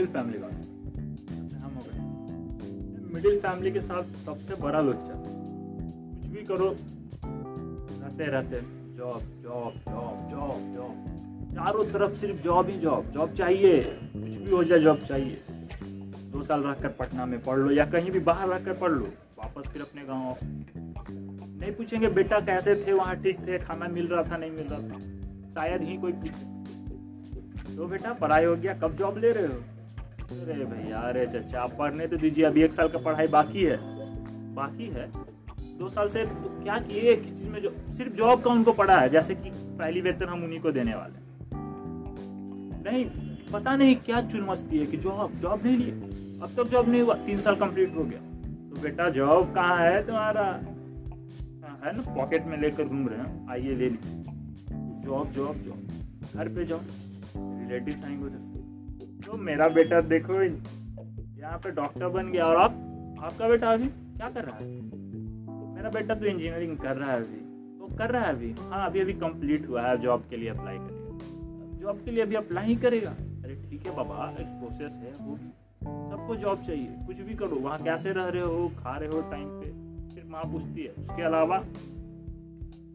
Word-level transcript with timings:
Middle 0.00 0.12
family 0.12 0.38
वाले 0.38 0.54
जैसे 0.54 1.56
हम 1.56 1.72
हो 1.72 1.80
गए। 1.86 3.14
मिडिल 3.14 3.40
फैमिली 3.40 3.70
के 3.70 3.80
साथ 3.80 4.02
सबसे 4.02 4.54
बड़ा 4.54 4.80
लोचा 4.80 5.14
कुछ 5.16 6.26
भी 6.26 6.42
करो। 6.42 6.76
रहते 8.04 8.24
रहते। 8.24 8.60
Job 8.96 9.20
job 9.42 9.74
job 9.74 10.30
job 10.30 10.72
job 10.74 11.04
चारों 11.54 11.84
तरफ़ 11.84 12.12
सिर्फ़ 12.12 12.42
जॉब 12.42 12.68
ही 12.68 12.78
जॉब 12.78 13.10
जॉब 13.10 13.32
चाहिए। 13.32 13.82
कुछ 14.16 14.36
भी 14.36 14.50
हो 14.50 14.64
जाए 14.64 14.78
जॉब 14.78 14.98
चाहिए। 14.98 15.42
दो 16.32 16.42
साल 16.42 16.60
रह 16.60 16.72
कर 16.72 16.88
पटना 16.88 17.26
में 17.26 17.42
पढ़ 17.42 17.58
लो 17.58 17.70
या 17.70 17.86
कहीं 17.86 18.10
भी 18.10 18.18
बाहर 18.18 18.48
रह 18.48 18.64
कर 18.64 18.72
पढ़ 18.72 18.92
लो। 18.92 19.04
वापस 19.38 19.68
फिर 19.68 19.82
अपने 19.82 20.02
गाँव 20.04 20.36
नहीं 21.60 21.72
पूछेंगे, 21.72 22.08
बेटा, 22.08 22.40
कैसे 22.40 22.74
थे? 22.74 22.92
वहाँ 22.92 23.22
ठीक 23.22 23.38
थे? 23.46 23.58
खाना 23.58 23.88
मिल 23.88 24.08
रहा 24.08 24.22
था, 24.22 24.36
नहीं 24.36 24.50
मिल 24.50 24.66
रहा 24.70 24.80
था? 24.80 24.98
शायद 25.54 25.82
ही 25.82 25.96
कोई 25.96 26.12
पूछे। 26.12 26.60
तो 27.76 27.86
बेटा, 27.86 28.12
पढ़ाई 28.12 28.44
हो 28.44 28.56
गया? 28.56 28.74
कब 28.74 28.96
जॉब 28.96 29.18
ले 29.18 29.32
रहे 29.32 29.46
हो? 29.46 29.79
अरे 30.30 30.64
भैया 30.64 30.98
अरे 30.98 31.26
चचा 31.26 31.60
आप 31.60 31.76
पढ़ने 31.78 32.06
तो 32.06 32.16
दीजिए 32.16 32.44
अभी 32.44 32.62
एक 32.62 32.72
साल 32.72 32.88
का 32.88 32.98
पढ़ाई 32.98 33.26
बाकी 33.26 33.64
है। 33.64 33.78
बाकी 34.54 34.86
है? 34.86 35.10
दो 35.78 35.88
साल 35.88 36.08
से 36.08 36.24
तो 36.24 36.60
क्या 36.62 36.78
किए? 36.78 37.16
किस 37.16 37.38
चीज़ 37.38 37.48
में 37.48 37.62
जो 37.62 37.74
सिर्फ़ 37.96 38.12
जॉब 38.12 38.42
का 38.42 38.50
उनको 38.50 38.72
पड़ा 38.72 38.96
है 38.96 39.08
जैसे 39.08 39.34
कि 39.34 39.50
पहली 39.54 40.00
वेतन 40.00 40.26
हम 40.26 40.44
उन्हीं 40.44 40.60
को 40.60 40.72
देने 40.72 40.94
वाले 40.94 41.20
नहीं 42.90 43.04
पता 43.52 43.76
नहीं 43.76 43.96
क्या 43.96 44.20
चुन 44.20 44.40
मस्ती 44.40 44.78
है 44.78 44.86
कि 44.86 44.96
जॉब 44.96 45.38
जॉब 45.38 45.66
नहीं 45.66 45.76
लिए। 45.76 45.92
अब 46.40 46.50
तक 46.56 46.64
जॉब 46.64 46.88
नहीं 46.88 47.02
हुआ 47.02 47.14
तीन 47.14 47.40
साल 47.40 47.56
कंप्लीट 47.56 47.96
हो 47.96 48.04
गया। 48.04 48.20
तो 48.70 48.80
बेटा 48.82 49.10
जॉब 49.10 49.54
कहाँ 49.54 49.78
है 49.78 50.06
तुम्हारा? 50.06 50.44
हाँ, 51.64 51.80
है 51.84 51.96
ना? 51.96 52.14
पॉकेट 52.14 52.46
में 52.46 52.58
लेकर 52.58 52.84
घूम 52.84 53.08
रहे 53.08 53.18
हैं। 53.18 53.50
आइए 53.50 53.68
ले 53.68 53.90
लीजिए। 53.90 54.24
जॉब 55.00 55.30
जॉब 55.30 55.56
जॉब 55.56 55.88
घर 56.34 56.48
पे 56.48 56.64
जाओ। 56.64 56.80
रिलेटिव 57.36 58.00
आएँगे 58.04 58.24
उधर 58.24 58.38
से। 58.38 58.59
तो 59.30 59.36
मेरा 59.36 59.66
बेटा 59.68 60.00
देखो, 60.00 60.42
यहाँ 60.42 61.58
पे 61.58 61.70
डॉक्टर 61.70 62.08
बन 62.08 62.30
गया 62.32 62.46
और 62.46 62.56
आप, 62.56 62.70
आपका 63.20 63.48
बेटा 63.48 63.72
अभी 63.72 63.86
क्या 63.86 64.28
कर 64.28 64.44
रहा 64.44 64.56
है? 64.56 64.68
मेरा 65.74 65.90
बेटा 65.90 66.14
तो 66.14 66.26
इंजीनियरिंग 66.26 66.76
कर 66.78 66.96
रहा 66.96 67.12
है 67.12 67.18
अभी। 67.18 67.38
वो 67.80 67.88
तो 67.88 67.96
कर 67.96 68.10
रहा 68.10 68.22
है 68.22 68.32
अभी। 68.32 68.54
हाँ 68.60 68.86
अभी 68.86 69.00
अभी 69.00 69.12
कंप्लीट 69.12 69.68
हुआ 69.68 69.82
है 69.82 69.96
जॉब 69.98 70.24
के 70.30 70.36
लिए 70.36 70.48
अप्लाई 70.48 70.78
करेगा 70.78 71.78
जॉब 71.78 72.00
के 72.04 72.10
लिए 72.10 72.22
अभी 72.22 72.34
अप्लाई 72.34 72.66
ही 72.66 72.76
करेगा। 72.76 73.10
अरे 73.10 73.54
ठीक 73.62 73.86
है 73.86 73.96
बाबा, 73.96 74.34
एक 74.40 74.46
प्रोसेस 74.46 74.92
है 74.92 75.12
वो 75.20 75.36
सबको 76.10 76.36
जॉब 76.36 76.62
चाहिए। 76.62 76.88
कुछ 77.06 77.20
भी 77.20 77.34
करो, 77.34 77.56
वहाँ 77.56 77.78
कैसे 77.78 78.12
रह 78.12 78.28
रहे 78.28 78.42
हो, 78.42 78.68
खा 78.78 78.96
रहे 78.96 79.08
हो 79.08 79.20
टाइम 79.30 79.48
पे, 79.50 79.70
फिर 80.14 80.24
माँ 80.30 80.42
पूछती 80.42 80.82
है। 80.82 80.90
उसके 80.98 81.22
अलावा, 81.22 81.58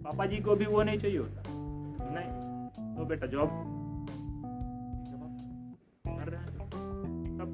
पापा 0.03 0.25
जी 0.25 0.37
को 0.37 0.55
भी 0.55 0.65
वो 0.65 0.83
नहीं 0.83 0.97
चाहिए 0.97 1.17
होता। 1.17 1.43
नहीं 2.11 2.95
तो 2.95 3.05
बेटा 3.05 3.27
जॉब 3.27 3.49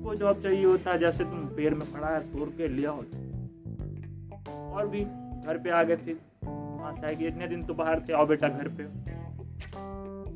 सबको 0.02 0.16
जॉब 0.16 0.40
चाहिए 0.42 0.66
होता 0.66 0.92
है 0.92 1.00
जैसे 1.00 1.24
तुम 1.24 1.40
पेड़ 1.46 1.74
में 1.74 1.92
पड़ा 1.92 2.08
है, 2.08 2.20
तोड़ 2.20 2.50
के 2.50 2.68
लिया 2.68 2.92
हो। 2.92 3.06
और 4.52 4.88
भी 4.88 5.02
घर 5.46 5.58
पे 5.64 5.70
आ 5.70 5.84
गए 5.84 5.98
थे, 5.98 6.14
वहाँ 6.78 6.94
से 6.94 7.08
आएगी 7.08 7.26
इतने 7.26 7.48
दिन 7.48 7.64
तो 7.64 7.74
बाहर 7.74 8.00
थे, 8.00 8.14
आओ 8.14 8.26
बेटा 8.26 8.48
घर 8.48 8.68
पे। 8.68 8.84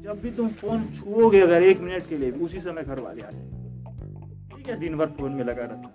जब 0.04 0.20
भी 0.22 0.32
तुम 0.32 0.50
फ़ोन 0.50 0.84
छुओगे 0.84 1.40
अगर 1.40 1.64
एक 1.64 1.80
मिनट 1.80 2.08
के 2.10 2.18
लिए 2.18 2.32
भी, 2.32 2.46
उसी 2.46 2.60
समय 2.60 2.84
घर 2.84 3.00
वाले 3.00 3.22
आ 3.22 3.30
जाएँगे। 3.30 4.56
ठीक 4.56 4.68
है, 4.68 4.80
दिन 4.80 4.98
भर 4.98 5.06
फ़ोन 5.06 5.32
में 5.32 5.44
लगा 5.44 5.64
रहता 5.66 5.94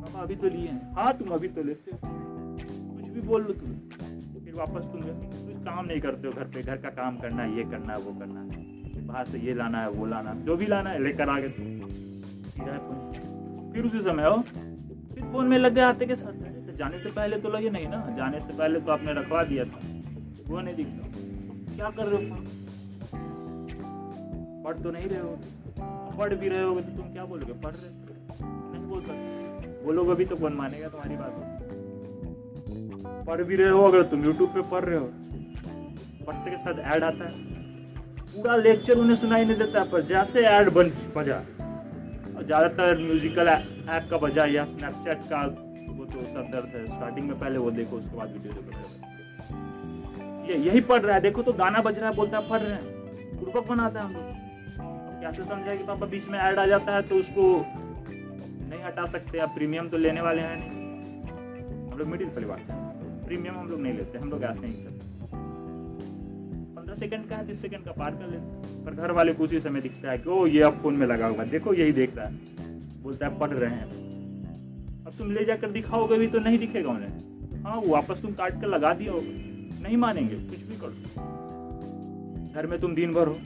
पापा 0.00 0.20
अभी 0.20 0.36
तो 0.36 0.48
लिए 0.48 0.68
हैं। 0.68 0.92
हाँ 0.92 1.16
तुम 1.18 1.28
अभी 1.28 1.48
तो 1.48 1.62
लेते 1.62 1.90
हो। 1.90 1.98
कुछ 2.96 3.08
भी 3.08 3.20
बोल 3.20 3.42
लो 3.42 3.52
तुम। 3.52 3.72
फिर 4.44 4.54
वापस 4.54 4.84
तुम 4.84 5.00
कुछ 5.00 5.64
काम 5.64 5.86
नहीं 5.86 6.00
करते 6.00 6.26
हो 6.26 6.32
घर 6.32 6.44
पे। 6.44 6.62
घर 6.62 6.76
का 6.76 6.90
काम 6.90 7.16
करना 7.16 7.42
है 7.42 7.56
ये 7.56 7.64
करना 7.64 7.92
है 7.92 7.98
वो 7.98 8.18
करना। 8.20 8.40
है 8.40 9.06
बाहर 9.06 9.24
से 9.24 9.38
ये 9.38 9.54
लाना 9.54 9.80
है, 9.80 9.90
वो 9.90 10.06
लाना 10.06 10.30
है। 10.30 10.44
जो 10.44 10.56
भी 10.56 10.66
लाना 10.66 10.90
है, 10.90 11.02
लेकर 11.02 11.28
आ 11.28 11.40
गए 11.40 11.48
तुम। 11.48 12.03
सीधा 12.54 12.72
है 12.72 12.78
फ़ोन 12.78 13.72
फिर 13.74 13.84
उसी 13.84 14.00
समय 14.00 14.22
आओ 14.22 14.40
फिर 14.42 15.24
फ़ोन 15.32 15.46
में 15.48 15.58
लग 15.58 15.74
गए 15.74 15.82
आते 15.82 16.06
के 16.06 16.16
साथ। 16.16 16.32
तो 16.66 16.76
जाने 16.76 16.98
से 16.98 17.10
पहले 17.10 17.36
तो 17.36 17.48
लगे 17.48 17.70
नहीं 17.70 17.88
ना? 17.88 17.98
जाने 18.16 18.40
से 18.40 18.52
पहले 18.52 18.80
तो 18.80 18.92
आपने 18.92 19.12
रखवा 19.12 19.42
दिया 19.44 19.64
था। 19.64 19.78
वो 20.48 20.60
नहीं 20.60 20.74
दिखता। 20.74 21.08
क्या 21.76 21.90
कर 21.90 22.06
रहे 22.06 22.28
हो 22.28 22.34
फ़ोन? 22.34 22.44
पढ़ 24.64 24.76
तो 24.82 24.90
नहीं 24.90 25.08
रहे 25.08 25.20
हो। 25.20 25.38
पढ़ 26.18 26.34
भी 26.34 26.48
रहे 26.48 26.62
होगे 26.62 26.82
तो 26.82 26.96
तुम 26.96 27.12
क्या 27.12 27.24
बोलोगे? 27.24 27.52
पढ़ 27.52 27.72
रहे 27.72 27.90
नहीं 28.42 28.84
बोल 28.84 29.00
सकते। 29.00 29.84
वो 29.84 29.92
लोग 29.92 30.08
अभी 30.08 30.24
तो 30.24 30.36
कौन 30.36 30.52
मानेगा 30.52 30.88
तुम्हारी 30.88 31.16
बात। 31.16 31.32
पढ़ 33.26 33.42
भी 33.42 33.56
रहे 33.56 33.68
हो 33.68 33.82
अगर 33.82 34.02
तुम 34.02 34.24
यूट्यूब 34.24 34.48
पे 34.50 34.62
पढ़ 34.70 34.84
रहे 34.84 34.98
हो। 34.98 35.06
पढ़ते 36.26 36.50
के 36.50 36.56
साथ 36.56 36.78
ऐड 36.94 37.04
आता 37.04 37.28
है। 37.28 37.34
पूरा 38.34 38.56
लेक्चर 38.56 38.98
उन्हें 38.98 39.16
सुनाई 39.16 39.44
नहीं 39.44 39.56
देता 39.56 39.84
पर 39.84 40.02
जैसे 40.04 40.44
ऐड 40.46 40.70
बन 40.70 40.90
बजा। 41.16 41.42
और 42.36 42.44
ज़्यादातर 42.44 42.98
म्यूजिकल 42.98 43.48
ऐप 43.48 44.08
का 44.10 44.18
बजा 44.18 44.44
या 44.46 44.64
स्नैपचैट 44.66 45.18
का, 45.30 45.42
वो 45.90 46.04
तो 46.04 46.24
सर 46.24 46.50
दर्द 46.52 46.76
है। 46.76 46.86
स्टार्टिंग 46.86 47.28
में 47.28 47.38
पहले 47.38 47.58
वो 47.58 47.70
देखो, 47.72 47.96
उसके 47.96 48.16
बाद 48.16 48.32
वीडियो 48.32 48.52
देखो। 48.54 48.72
ये, 50.44 50.56
यही 50.60 50.80
पढ़ 50.82 51.02
रहा 51.02 51.14
है। 51.14 51.20
देखो 51.22 51.42
तो 51.42 51.52
गाना 51.54 51.80
बज 51.82 51.98
रहा 51.98 52.08
है, 52.08 52.16
बोलता 52.16 52.38
है, 52.38 52.48
पढ़ 52.50 52.60
रहे 52.60 52.72
हैं। 52.72 53.38
पूर्वक 53.38 53.68
बनाता 53.68 54.00
है 54.00 54.06
हम 54.06 54.12
लोग 54.12 54.42
कैसे 55.22 55.44
समझा 55.44 55.74
कि 55.74 55.84
पापा 55.84 56.06
बीच 56.06 56.28
में 56.28 56.38
ऐड 56.38 56.58
आ 56.58 56.66
जाता 56.66 56.94
है 56.94 57.02
तो 57.02 57.16
उसको 57.16 57.44
नहीं 58.08 58.82
हटा 58.82 59.04
सकते। 59.06 59.38
आप 59.38 59.54
प्रीमियम 59.54 59.88
तो 59.88 59.96
लेने 59.98 60.20
वाले 60.20 60.42
हैं 60.42 60.56
नहीं। 60.56 60.70
हम 61.90 61.98
लोग 61.98 62.08
मिडिल 62.08 62.28
परिवार 62.30 62.58
से 62.60 62.72
प्रीमियम 63.26 63.54
हम 63.54 63.68
लोग 63.68 63.80
नहीं 63.80 63.94
लेते, 63.94 64.18
हम 64.18 64.30
लोग 64.30 64.42
ऐसे 64.44 64.66
ही। 64.66 64.72
पंद्रह 66.94 67.08
सेकंड 67.08 67.30
का 67.30 67.36
है 67.36 67.46
तीस 67.46 67.62
सेकंड 67.62 67.84
का 67.84 67.92
पार 67.92 68.10
कर 68.10 68.26
लेते 68.30 68.84
पर 68.84 68.94
घर 68.94 69.10
वाले 69.10 69.32
को 69.32 69.44
उसी 69.44 69.60
समय 69.60 69.80
दिखता 69.80 70.10
है 70.10 70.18
कि, 70.18 70.30
ओ, 70.30 70.46
ये 70.46 70.62
अब 70.62 70.78
फ़ोन 70.78 70.94
में 70.94 71.06
लगा 71.06 71.26
हुआ 71.26 71.44
देखो, 71.44 71.74
यही 71.74 71.92
देख 71.92 72.16
रहा 72.16 72.26
है। 72.26 72.32
बोलता 73.02 73.26
है, 73.26 73.38
पढ़ 73.38 73.50
रहे 73.50 73.70
हैं। 73.70 73.84
अब 75.06 75.12
तुम 75.18 75.30
ले 75.30 75.44
जाकर 75.44 75.70
दिखाओगे 75.70 76.18
भी 76.18 76.26
तो 76.26 76.38
नहीं 76.38 76.58
दिखेगा 76.58 76.90
उन्हें। 76.90 77.08
हाँ 77.62 77.82
वापस 77.86 78.22
तुम 78.22 78.30
काट 78.30 78.60
कर 78.60 78.66
लगा 78.66 78.94
दिया 78.94 79.12
होगा। 79.12 79.82
नहीं 79.82 79.96
मानेंगे, 79.96 80.34
कुछ 80.34 80.62
भी 80.62 80.76
करो। 80.76 80.92
घर 82.54 82.66
में 82.66 82.80
तुम 82.80 82.94
दिन 82.94 83.12
भर 83.12 83.26
हो। 83.26 83.38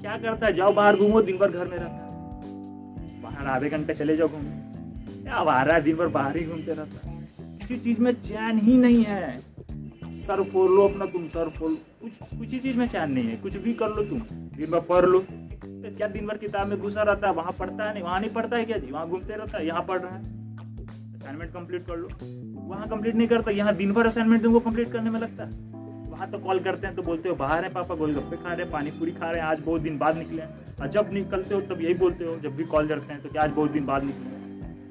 क्या 0.00 0.18
करता 0.18 0.46
है? 0.46 0.52
जाओ 0.52 0.72
बाहर 0.72 0.96
घूमो, 0.96 1.22
दिन 1.22 1.38
भर 1.38 1.50
घर 1.50 1.68
में 1.68 1.78
रहता 1.78 1.92
है। 1.92 2.08
बाहर 3.22 3.46
आधे 3.46 3.68
घंटे 3.68 3.94
चले 3.94 4.16
जाओ 4.16 4.28
घूमने। 4.28 4.62
क्या 5.22 5.44
बाहर 5.44 5.70
है, 5.70 5.82
दिन 5.82 5.96
भर 5.96 6.06
बाहर 6.06 6.36
ही 6.36 6.46
घूमते 6.46 6.72
रहता 6.72 7.10
है। 7.10 7.28
किसी 7.58 7.76
चीज़ 7.76 8.00
में 8.00 8.12
चैन 8.12 8.58
ही 8.58 8.78
नहीं 8.78 9.04
है। 9.04 9.47
सर 10.18 10.42
फोड़ 10.42 10.70
लो 10.70 10.88
अपना 10.88 11.06
तुम, 11.06 11.26
सर 11.28 11.48
फोड़ 11.48 11.70
कुछ 11.72 12.38
कुछ 12.38 12.52
ही 12.52 12.58
चीज़ 12.58 12.76
में 12.76 12.86
चैन 12.88 13.10
नहीं 13.10 13.24
है, 13.24 13.36
कुछ 13.36 13.56
भी 13.56 13.72
कर 13.74 13.88
लो 13.88 14.02
तुम। 14.02 14.18
दिन 14.56 14.70
भर 14.70 14.80
पढ़ 14.80 15.04
लो। 15.04 15.18
तो 15.18 15.96
क्या 15.96 16.08
दिन 16.08 16.26
भर 16.26 16.36
किताब 16.36 16.66
में 16.66 16.78
घुसा 16.80 17.02
रहता 17.02 17.28
है? 17.28 17.34
वहाँ 17.34 17.52
पढ़ता 17.52 17.84
है 17.84 17.92
नहीं? 17.94 18.02
वहाँ 18.02 18.20
नहीं 18.20 18.30
पढ़ता 18.30 18.56
है 18.56 18.64
क्या 18.64 18.78
जी? 18.78 18.90
वहाँ 18.90 19.08
घूमते 19.08 19.34
रहता 19.34 19.58
है? 19.58 19.66
यहाँ 19.66 19.82
पढ़ 19.82 20.00
रहा 20.00 20.14
है। 20.16 20.22
असाइनमेंट 21.14 21.52
कंप्लीट 21.52 21.86
कर 21.86 21.96
लो। 21.96 22.08
वहाँ 22.68 22.88
कंप्लीट 22.88 23.14
नहीं 23.14 23.28
करता, 23.28 23.50
यहाँ 23.50 23.74
दिन 23.74 23.92
भर 23.92 24.06
असाइनमेंट 24.06 24.42
तुमको 24.42 24.60
कंप्लीट 24.60 24.92
करने 24.92 25.10
में 25.10 25.20
लगता 25.20 25.44
है। 25.44 25.50
वहाँ 26.10 26.30
तो 26.30 26.38
कॉल 26.38 26.58
करते 26.58 26.86
हैं 26.86 26.96
तो 26.96 27.02
बोलते 27.02 27.28
हो, 27.28 27.34
बाहर 27.34 27.64
है 27.64 27.72
पापा, 27.72 27.94
गोलगप्पे 27.94 28.36
खा 28.36 28.52
रहे 28.52 28.62
हैं, 28.62 28.70
पानी 28.70 28.90
पूरी 28.90 29.12
खा 29.12 29.30
रहे 29.30 29.40
हैं, 29.40 29.48
आज 29.48 29.60
बहुत 29.60 29.80
दिन 29.80 29.98
बाद 29.98 30.16
निकले 30.16 30.42
हैं। 30.42 30.76
और 30.76 30.88
जब 30.88 31.12
निकलते 31.12 31.54
हो 31.54 31.60
तब 31.60 31.80
यही 31.80 31.94
बोलते 31.94 32.24
हो, 32.24 32.36
जब 32.36 32.56
भी 32.56 32.64
कॉल 32.64 32.88
करते 32.88 33.12
हैं 33.12 33.22
तो 33.22 33.28
क्या 33.28 33.42
आज 33.42 33.50
बहुत 33.50 33.70
दिन 33.70 33.86
बाद 33.86 34.04
निकले 34.04 34.36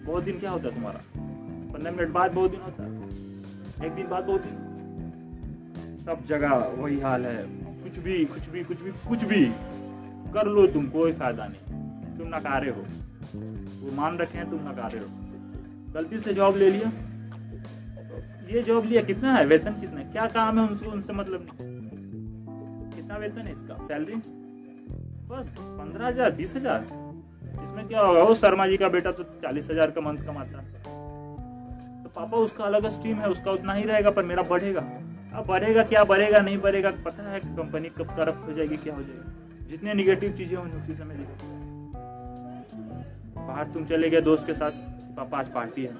बहुत 0.06 0.24
दिन 0.24 0.40
क्या 0.40 0.52
होता 0.52 0.68
है 0.68 0.76
तुम्हारा? 0.76 1.02
पंद्रह 1.74 1.92
मिनट 1.92 2.10
बाद 2.10 2.32
बहुत 2.32 2.52
दिन 2.52 2.62
होता 2.62 2.84
है। 2.84 3.88
एक 3.88 3.96
दिन 3.96 4.08
बाद 4.08 4.24
बहुत 4.24 4.42
दिन। 4.42 4.67
सब 6.07 6.23
जगह 6.25 6.53
वही 6.78 7.00
हाल 7.00 7.25
है। 7.25 7.44
कुछ 7.84 7.97
भी 8.00 8.23
कुछ 8.25 8.50
भी 8.50 8.63
कुछ 8.63 8.81
भी 8.81 8.91
कुछ 9.07 9.23
भी 9.23 9.45
कर 10.34 10.47
लो 10.47 10.66
तुम, 10.68 10.85
कोई 10.88 11.13
फ़ायदा 11.13 11.47
नहीं। 11.47 12.18
तुम 12.18 12.28
नकारे 12.28 12.69
हो। 12.69 12.81
वो 13.81 13.95
मान 13.95 14.18
रखे 14.18 14.38
हैं, 14.38 14.50
तुम 14.50 14.59
नकारे 14.69 15.00
हो। 15.00 15.07
गलती 15.94 16.19
से 16.19 16.34
जॉब 16.34 16.57
ले 16.57 16.69
लिया। 16.69 16.91
ये 18.47 18.62
जॉब 18.62 18.85
लिया, 18.85 19.01
कितना 19.01 19.34
है? 19.34 19.45
वेतन 19.45 19.73
कितना 19.81 20.00
है? 20.00 20.06
क्या 20.12 20.28
काम 20.28 20.59
है 20.59 20.68
उनसे? 20.68 20.85
उनसे 20.85 21.13
मतलब 21.13 21.47
नहीं। 21.50 22.92
कितना 22.92 23.18
वेतन 23.18 23.42
है 23.42 23.51
इसका? 23.51 23.77
सैलरी? 23.83 24.15
बस 25.27 25.50
पंद्रह 25.60 26.07
हज़ार, 26.07 26.31
बीस 26.31 26.56
हज़ार। 26.56 26.86
इसमें 27.63 27.88
क्या 27.88 28.01
होगा? 28.01 28.24
वो 28.24 28.36
शर्मा 28.36 28.68
जी 28.68 28.77
का 28.77 28.89
बेटा 28.89 29.12
तो 29.12 29.24
चालीस 29.42 29.69
हज़ार 29.71 29.92
का 29.92 30.01
मंथ 30.01 30.25
कमाता 30.25 30.62
है। 30.62 30.65
तो 32.03 32.10
पापा, 32.10 32.38
उसका 32.38 32.63
अलग 32.63 32.89
स्ट्रीम 32.89 33.18
है, 33.18 33.30
उसका 33.30 33.51
उतना 33.51 33.74
ही 33.74 33.83
रहेगा, 33.83 34.12
पर 34.12 34.25
मेरा 34.25 34.44
बढ़ेगा। 34.44 34.88
अब 35.38 35.45
बढ़ेगा, 35.45 35.84
क्या 35.84 36.04
बढ़ेगा, 36.04 36.39
नहीं 36.39 36.57
बढ़ेगा, 36.57 36.92
पता 37.06 37.30
है 37.30 37.39
कंपनी 37.39 37.89
कब 37.89 38.16
करप्ट 38.16 38.48
हो 38.48 38.54
जाएगी, 38.54 38.78
क्या 38.78 38.95
हो 38.95 39.01
जाएगी। 39.04 39.68
जितने 39.68 39.94
निगेटिव 39.94 40.31
चीज़ें 40.34 40.57
होंगी, 40.57 40.78
उसी 40.78 40.94
समय 40.94 41.16
बाहर 43.38 43.68
तुम 43.68 43.86
चले 43.86 44.10
गए 44.10 44.22
दोस्त 44.22 44.45
के 44.48 44.54
साथ, 44.54 44.72
पापा 45.18 45.38
आज 45.38 45.50
पार्टी 45.50 45.84
है। 45.86 45.94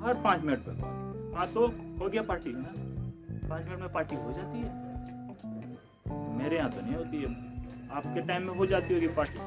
हर 0.00 0.14
पाँच 0.24 0.42
मिनट 0.42 0.58
पर 0.58 1.34
हाँ 1.36 1.46
तो 1.46 1.66
हो 2.00 2.08
गया 2.08 2.22
पार्टी 2.22 2.50
है। 2.50 2.62
पाँच 3.48 3.64
मिनट 3.68 3.80
में 3.80 3.92
पार्टी 3.92 4.16
हो 4.16 4.32
जाती 4.32 4.58
है। 4.58 4.70
मेरे 6.38 6.56
यहाँ 6.56 6.70
तो 6.70 6.80
नहीं 6.80 6.94
होती 6.94 7.22
है। 7.22 7.28
आपके 7.90 8.20
टाइम 8.20 8.42
में 8.42 8.54
हो 8.54 8.66
जाती 8.66 8.94
होगी 8.94 9.08
पार्टी 9.08 9.40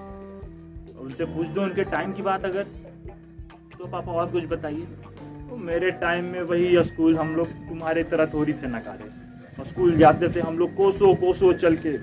उनसे 0.97 1.25
पूछ 1.25 1.47
दो 1.47 1.61
उनके 1.61 1.83
टाइम 1.83 2.13
की 2.13 2.21
बात 2.21 2.45
अगर। 2.45 2.63
तो 3.77 3.87
पापा 3.87 4.11
और 4.11 4.31
कुछ 4.31 4.45
बताइए। 4.45 4.87
तो 5.49 5.57
मेरे 5.57 5.91
टाइम 5.91 6.25
में 6.25 6.41
वही 6.41 6.83
स्कूल 6.83 7.17
हम 7.17 7.35
लोग 7.35 7.47
तुम्हारे 7.69 8.03
तरह 8.03 8.25
थोड़ी 8.25 8.53
थे 8.53 8.67
नकारे 8.67 9.09
स्कूल 9.65 9.95
जाते 9.97 10.29
थे 10.29 10.39
हम 10.39 10.57
लोग 10.57 10.75
कोसो 10.75 11.13
कोसो 11.15 11.51
चल 11.53 11.75
के। 11.75 11.97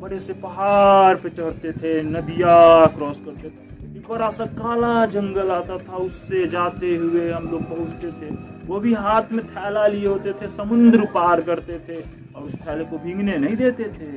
बड़े 0.00 0.18
से 0.20 0.32
पहाड़ 0.32 1.16
पे 1.16 1.28
चढ़ते 1.30 1.72
थे, 1.72 2.02
नदिया 2.02 2.86
क्रॉस 2.86 3.20
करते 3.24 3.48
थे। 3.48 4.00
बड़ा 4.08 4.30
सा 4.30 4.46
काला 4.46 5.06
जंगल 5.06 5.50
आता 5.50 5.78
था, 5.78 5.96
उससे 5.96 6.46
जाते 6.46 6.94
हुए 6.96 7.30
हम 7.30 7.48
लोग 7.50 7.62
पहुँचते 7.62 8.10
थे। 8.10 8.30
वो 8.66 8.80
भी 8.80 8.94
हाथ 8.94 9.32
में 9.32 9.44
थैला 9.46 9.86
लिए 9.86 10.06
होते 10.06 10.32
थे, 10.32 10.48
समुद्र 10.48 11.04
पार 11.04 11.40
करते 11.40 11.78
थे। 11.78 12.00
और 12.36 12.42
उस 12.42 12.54
थैले 12.54 12.84
को 12.84 12.98
भींगने 12.98 13.36
नहीं 13.36 13.56
देते 13.56 13.84
थे। 13.84 14.10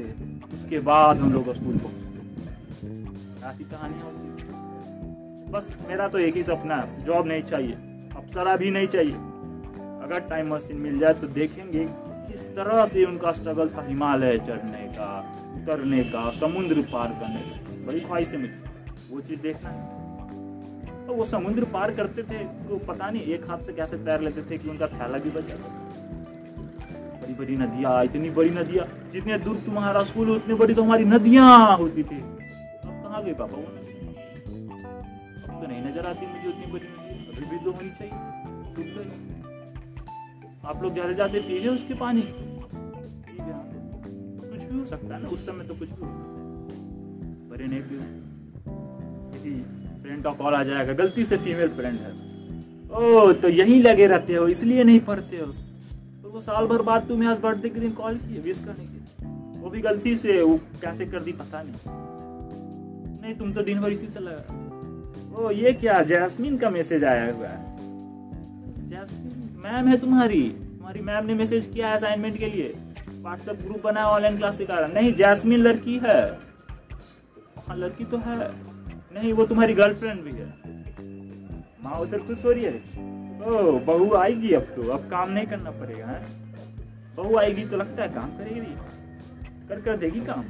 उसके 0.53 0.79
बाद 0.79 1.17
हम 1.17 1.33
लोग 1.33 1.53
स्कूल 1.53 1.77
पहुँचते 1.77 3.47
ऐसी 3.47 3.63
कहानियाँ 3.63 4.09
बस 5.51 5.67
मेरा 5.89 6.07
तो 6.07 6.19
एक 6.19 6.35
ही 6.35 6.43
सपना 6.43 6.75
है 6.75 7.03
जॉब 7.05 7.27
नहीं 7.27 7.43
चाहिए। 7.43 7.90
अप्सरा 8.21 8.55
भी 8.55 8.71
नहीं 8.71 8.87
चाहिए। 8.89 9.13
अगर 10.03 10.19
टाइम 10.29 10.53
मशीन 10.53 10.77
मिल 10.79 10.99
जाए 10.99 11.13
तो 11.15 11.27
देखेंगे 11.29 11.85
किस 12.27 12.45
तरह 12.55 12.85
से 12.87 13.05
उनका 13.05 13.31
स्ट्रगल 13.33 13.69
था 13.69 13.81
हिमालय 13.83 14.37
चढ़ने 14.39 14.83
का, 14.97 15.09
उतरने 15.55 16.03
का, 16.05 16.29
समुद्र 16.39 16.81
पार 16.91 17.09
करने 17.19 17.41
का। 17.41 17.85
बड़ी 17.85 17.99
ख्वाहिश 18.01 18.31
है 18.33 18.37
वो 19.09 19.21
चीज़ 19.21 19.39
देखना 19.41 19.69
है। 19.69 21.05
तो 21.07 21.13
वो 21.13 21.25
समुद्र 21.25 21.65
पार 21.73 21.91
करते 21.93 22.23
थे 22.23 22.43
तो 22.65 22.77
पता 22.87 23.09
नहीं, 23.09 23.23
एक 23.25 23.49
हाथ 23.49 23.59
से 23.59 23.73
कैसे 23.73 23.97
तैर 23.99 24.21
लेते 24.21 24.41
थे 24.49 24.57
कि 24.57 24.69
उनका 24.69 24.87
थैला 24.89 25.17
भी 25.17 25.29
बच 25.29 25.47
जाता। 25.47 25.65
बड़ी 27.21 27.33
बड़ी 27.35 27.55
नदियाँ, 27.57 28.03
इतनी 28.05 28.29
बड़ी 28.31 28.49
नदियाँ, 28.51 28.85
जितने 29.13 29.37
दूर 29.39 29.55
तुम्हारा 29.65 30.03
स्कूल 30.03 30.29
हो, 30.29 30.35
उतनी 30.35 30.53
बड़ी 30.55 30.73
तो 30.73 30.83
हमारी 30.83 31.05
नदियाँ 31.07 31.77
होती 31.77 32.03
थी। 32.03 32.19
अब 32.21 33.03
कहाँ 33.03 33.23
गए 33.23 33.33
पापा 33.35 33.57
वो 33.57 33.63
अब 35.43 35.61
तो 35.61 35.67
नहीं 35.67 35.81
नज़र 35.83 36.05
आती 36.07 36.25
मुझे 36.27 36.47
उतनी 36.49 36.71
बड़ी 36.71 36.87
अभी 37.41 37.49
भी 37.49 37.63
तो 37.63 37.71
होनी 37.71 37.89
चाहिए। 37.89 38.17
सूख 38.73 38.85
गई 38.95 39.09
आप 40.63 40.81
लोग 40.83 40.93
ज़्यादा 40.93 41.13
जाते 41.13 41.39
पीजिए 41.39 41.69
उसके 41.69 41.93
पानी? 41.95 42.21
कुछ 44.41 44.61
भी 44.61 44.79
हो 44.79 44.85
सकता 44.85 45.15
है 45.15 45.21
ना, 45.21 45.29
उस 45.29 45.45
समय 45.45 45.63
तो 45.65 45.75
कुछ 45.75 45.89
भी 45.89 46.01
हो 46.01 46.07
सकता 46.07 46.37
है। 46.37 47.49
बड़े 47.49 47.67
नहीं 47.67 47.81
भी 47.81 47.97
किसी 49.31 49.51
फ्रेंड 50.01 50.23
का 50.23 50.31
कॉल 50.33 50.53
आ 50.53 50.63
जाएगा 50.63 50.93
गलती 50.93 51.25
से 51.25 51.37
फीमेल 51.39 51.69
फ्रेंड 51.71 51.97
है। 51.97 52.11
ओ 52.91 53.31
तो 53.33 53.49
यहीं 53.49 53.81
लगे 53.81 54.07
रहते 54.07 54.35
हो, 54.35 54.47
इसलिए 54.47 54.83
नहीं 54.83 54.99
पढ़ते 55.01 55.37
हो। 55.37 55.45
तो 56.23 56.29
वो 56.29 56.41
साल 56.41 56.67
भर 56.67 56.81
बाद 56.81 57.07
तुम्हें 57.07 57.29
आज 57.29 57.39
बर्थडे 57.39 57.69
के 57.69 57.79
दिन 57.79 57.91
कॉल 57.93 58.17
किए 58.17 58.39
विश 58.41 58.59
करने 58.59 58.85
के 58.85 58.99
वो 59.61 59.69
भी 59.69 59.81
गलती 59.81 60.15
से, 60.17 60.41
वो 60.41 60.59
कैसे 60.81 61.05
कर 61.05 61.19
दी 61.19 61.31
पता 61.33 61.61
नहीं। 61.61 61.73
नहीं, 63.21 63.35
तुम 63.35 63.51
तो 63.53 63.61
दिन 63.63 63.79
भर 63.81 63.91
इसी 63.91 64.07
से 64.07 64.19
लगा 64.19 64.70
ओ, 65.35 65.51
ये 65.51 65.73
क्या? 65.73 66.03
जैस्मिन 66.03 66.57
का 66.57 66.69
मैसेज 66.69 67.03
आया 67.03 67.33
हुआ 67.33 67.47
है। 67.47 67.75
जैस्मिन? 68.89 69.61
मैम 69.63 69.87
है 69.87 69.97
तुम्हारी? 69.97 70.49
तुम्हारी 70.49 71.01
मैम 71.01 71.25
ने 71.25 71.33
मैसेज 71.33 71.71
किया 71.73 71.93
असाइनमेंट 71.93 72.37
के 72.37 72.45
लिए। 72.45 72.75
व्हाट्सएप 73.21 73.55
ग्रुप 73.55 73.83
बना 73.83 74.05
ऑनलाइन 74.05 74.37
क्लास 74.37 74.57
के 74.57 74.65
कारण। 74.65 74.93
नहीं, 74.93 75.13
जैस्मिन 75.13 75.59
लड़की 75.59 75.99
है। 76.03 76.37
हाँ 77.67 77.77
लड़की 77.77 78.05
तो 78.05 78.17
है। 78.17 78.51
नहीं, 79.13 79.33
वो 79.33 79.45
तुम्हारी 79.45 79.73
गर्लफ्रेंड 79.73 80.21
भी 80.21 80.31
है। 80.31 80.53
माँ 81.83 81.99
उधर 81.99 82.19
खुश 82.19 82.45
हो 82.45 82.51
रही 82.51 82.63
है? 82.63 82.75
ओ, 83.41 83.79
बहू 83.79 84.13
आएगी 84.13 84.53
अब 84.53 84.61
तो। 84.61 84.89
अब 84.89 84.99
काम 84.99 85.31
नहीं 85.31 85.45
करना 85.45 85.71
पड़ेगा, 85.71 86.05
है? 86.05 86.25
बहू 87.15 87.37
आएगी 87.37 87.65
तो 87.65 87.77
लगता 87.77 88.03
है 88.03 88.09
काम 88.09 88.29
करेगी। 88.29 88.75
कर 89.67 89.81
कर 89.81 89.97
देगी 89.97 90.19
काम। 90.19 90.43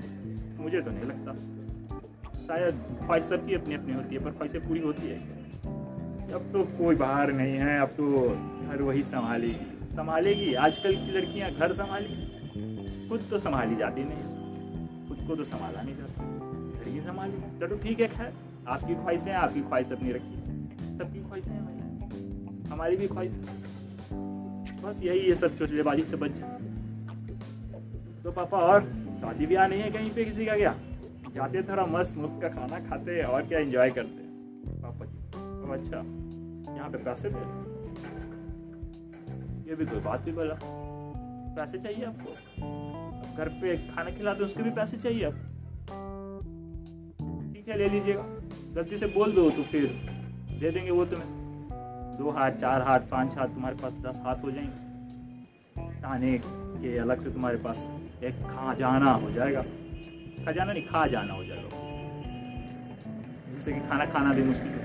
मुझे 0.63 0.81
तो 0.81 0.91
नहीं 0.91 1.03
लगता। 1.03 1.60
शायद 2.41 2.75
ख्वाहिश 2.99 3.23
सबकी 3.25 3.53
अपनी 3.55 3.75
अपनी 3.75 3.93
होती 3.93 4.15
है, 4.15 4.23
पर 4.23 4.31
ख्वाहिशें 4.31 4.67
पूरी 4.67 4.79
होती 4.81 5.07
है 5.07 5.19
अब 6.33 6.49
तो 6.53 6.63
कोई 6.77 6.95
बाहर 6.95 7.31
नहीं 7.33 7.55
है, 7.55 7.79
अब 7.81 7.87
तो 7.89 8.05
घर 8.67 8.81
वही 8.81 9.03
संभालेगी। 9.05 9.87
संभालेगी? 9.91 10.53
आजकल 10.55 10.95
की 10.95 11.11
लड़कियाँ 11.11 11.51
घर 11.51 11.73
संभालेगी 11.73 13.07
खुद 13.09 13.25
तो 13.29 13.37
संभाली 13.39 13.75
जाती 13.75 14.03
नहीं 14.03 15.07
खुद 15.07 15.27
को 15.27 15.35
तो 15.35 15.43
संभाला 15.45 15.81
नहीं 15.81 15.95
जाता। 15.95 16.23
घर 16.75 16.87
ही 16.87 17.01
संभाली। 17.01 17.33
चलो 17.59 17.75
ठीक 17.77 17.99
है, 17.99 18.07
खैर। 18.07 18.33
आपकी 18.67 18.95
ख्वाहिशें 18.95 19.31
आपकी 19.33 19.61
ख्वाहिश 19.61 19.91
अपनी 19.91 20.11
रखी 20.11 20.35
सबकी 20.97 21.19
ख्वाहिशें 21.19 21.51
हैं 21.51 21.65
भाई। 21.65 22.69
हमारी 22.71 22.95
भी 22.97 23.07
ख्वाहिश 23.07 23.31
बस 24.83 25.01
यही 25.03 25.19
ये 25.19 25.35
सब 25.35 25.57
चोचलेबाजी 25.57 26.03
से 26.03 26.17
बच 26.17 26.31
जाए 26.31 26.57
तो 28.23 28.31
पापा, 28.31 28.57
और 28.57 28.81
शादी 29.21 29.45
ब्याह 29.45 29.67
नहीं 29.67 29.81
है 29.81 29.89
कहीं 29.91 30.11
पे 30.11 30.25
किसी 30.25 30.45
का 30.45 30.55
क्या? 30.55 30.73
जाते 31.33 31.61
थोड़ा 31.63 31.85
मस्त 31.85 32.17
मुफ़्त 32.17 32.41
का 32.41 32.49
खाना 32.49 32.79
खाते 32.89 33.11
हैं 33.11 33.25
और 33.25 33.41
क्या 33.47 33.59
एंजॉय 33.59 33.91
करते। 33.91 34.21
हैं 34.21 34.81
पापा 34.81 35.05
जी 35.05 35.17
तो 35.33 35.73
अच्छा 35.73 35.97
यहाँ 36.75 36.89
पे 36.89 36.97
पैसे 36.97 37.29
दे 37.29 37.39
ये 39.69 39.75
भी 39.75 39.85
कोई 39.85 39.99
बात 39.99 40.21
भी 40.21 40.31
बोला। 40.31 40.57
पैसे 41.55 41.77
चाहिए 41.77 42.05
आपको? 42.05 42.31
घर 43.37 43.49
पे 43.61 43.75
खाना 43.87 44.09
खिलाते 44.09 44.43
उसके 44.43 44.63
भी 44.63 44.71
पैसे 44.71 44.97
चाहिए 44.97 45.23
आपको। 45.25 45.45
ठीक 47.53 47.67
है, 47.69 47.77
ले 47.77 47.89
लीजिएगा। 47.89 48.23
गलती 48.73 48.97
से 48.97 49.07
बोल 49.07 49.31
दो 49.31 49.49
तो 49.49 49.63
फिर 49.63 49.85
दे 50.59 50.71
देंगे 50.71 50.91
वो 50.91 51.05
तुम्हें। 51.05 51.29
दो 52.17 52.29
हाथ, 52.29 52.51
चार 52.51 52.81
हाथ, 52.81 52.99
पाँच 53.11 53.37
हाथ 53.37 53.47
तुम्हारे 53.47 53.75
पास, 53.75 53.93
दस 54.05 54.21
हाथ 54.25 54.43
हो 54.43 54.51
जाएँगे। 54.51 54.89
ताने 56.01 56.37
के 56.37 56.97
अलग 56.97 57.19
से 57.19 57.31
तुम्हारे 57.31 57.57
पास 57.57 57.77
एक 58.23 58.41
खा 58.45 58.73
जाना 58.73 59.11
हो 59.13 59.31
जाएगा। 59.31 59.63
खा 60.45 60.51
जाना 60.51 60.73
नहीं 60.73 60.83
खा 60.83 61.05
जाना 61.07 61.33
हो 61.33 61.43
जाएगा। 61.43 61.69
जैसे 63.53 63.71
कि 63.71 63.79
खाना 63.89 64.05
खाना 64.07 64.33
भी 64.33 64.43
मुश्किल 64.43 64.79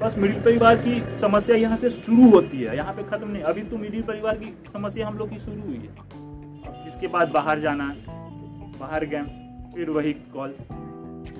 बस 0.00 0.14
मिडिल 0.18 0.40
परिवार 0.42 0.76
की 0.76 1.00
समस्या 1.20 1.56
यहाँ 1.56 1.76
से 1.76 1.90
शुरू 1.90 2.30
होती 2.30 2.60
है, 2.60 2.76
यहाँ 2.76 2.92
पे 2.94 3.02
खत्म 3.10 3.28
नहीं। 3.28 3.42
अभी 3.44 3.62
तो 3.62 3.76
मिडिल 3.78 4.02
परिवार 4.02 4.38
की 4.38 4.52
समस्या 4.72 5.06
हम 5.06 5.16
लोग 5.18 5.30
की 5.30 5.38
शुरू 5.38 5.62
हुई 5.62 5.76
है। 5.76 6.86
इसके 6.88 7.06
बाद 7.06 7.30
बाहर 7.30 7.60
जाना, 7.60 7.86
बाहर 8.80 9.04
गए, 9.04 9.22
फिर 9.74 9.90
वही 9.90 10.12
कॉल। 10.34 10.54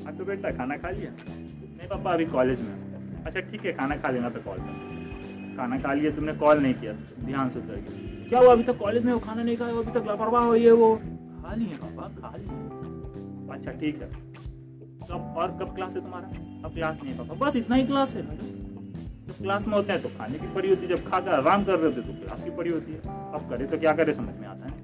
हाँ 0.04 0.16
तो 0.16 0.24
बेटा, 0.24 0.50
खाना 0.50 0.76
खा 0.76 0.90
लिया? 0.90 1.10
नहीं 1.28 1.88
पापा, 1.88 2.12
अभी 2.12 2.24
कॉलेज 2.26 2.60
में 2.60 3.24
अच्छा 3.24 3.40
ठीक 3.40 3.64
है, 3.66 3.72
खाना 3.72 3.96
खा 3.96 4.10
लेना 4.10 4.28
तो 4.28 4.40
कॉल 4.40 4.58
कर। 4.58 5.54
खाना 5.56 5.78
खा 5.78 5.92
लिया, 5.92 6.10
तुमने 6.10 6.32
कॉल 6.36 6.58
नहीं 6.58 6.74
किया, 6.74 6.92
ध्यान 7.24 7.50
से 7.50 7.58
उतर 7.58 7.74
गया। 7.80 8.28
क्या 8.28 8.40
हुआ, 8.40 8.52
अभी 8.52 8.62
तक 8.62 8.78
कॉलेज 8.78 9.04
में 9.04 9.12
वो 9.12 9.18
खाना 9.18 9.42
नहीं 9.42 9.56
खाया, 9.56 9.74
अभी 9.74 9.92
तक 9.92 10.06
लापरवाह 10.06 10.44
हो 10.44 10.54
ये 10.54 10.70
वो? 10.72 10.94
लिए 11.56 11.76
पापा 11.78 12.08
खा 12.20 12.36
लिए 12.36 13.54
अच्छा 13.54 13.72
ठीक 13.72 14.00
है। 14.02 14.08
कब, 15.02 15.34
और 15.36 15.56
कब 15.60 15.74
क्लास 15.74 15.96
है 15.96 16.00
तुम्हारा? 16.02 16.28
अब 16.64 16.74
क्लास 16.74 16.98
नहीं 17.02 17.12
है, 17.12 17.18
पापा। 17.18 17.46
बस 17.46 17.56
इतना 17.56 17.76
ही 17.76 17.84
क्लास 17.86 18.14
है। 18.14 18.22
जब 18.22 19.36
क्लास 19.36 19.66
में 19.66 19.74
होते 19.74 19.92
हैं 19.92 20.02
तो 20.02 20.08
खाने 20.08 20.38
की 20.38 20.46
पड़ी 20.54 20.68
होती 20.68 20.82
है। 20.82 20.88
जब 20.88 21.04
खाकर 21.04 21.32
आराम 21.32 21.64
कर 21.64 21.78
रहे 21.78 21.86
होते 21.86 22.02
तो 22.02 22.12
क्लास 22.22 22.42
की 22.42 22.50
पड़ी 22.56 22.70
होती 22.70 22.92
है। 22.92 22.98
अब 23.32 23.48
करे 23.50 23.66
तो 23.66 23.78
क्या 23.78 23.92
करे, 23.94 24.12
समझ 24.14 24.36
में 24.36 24.46
आता 24.48 24.66
है 24.66 24.74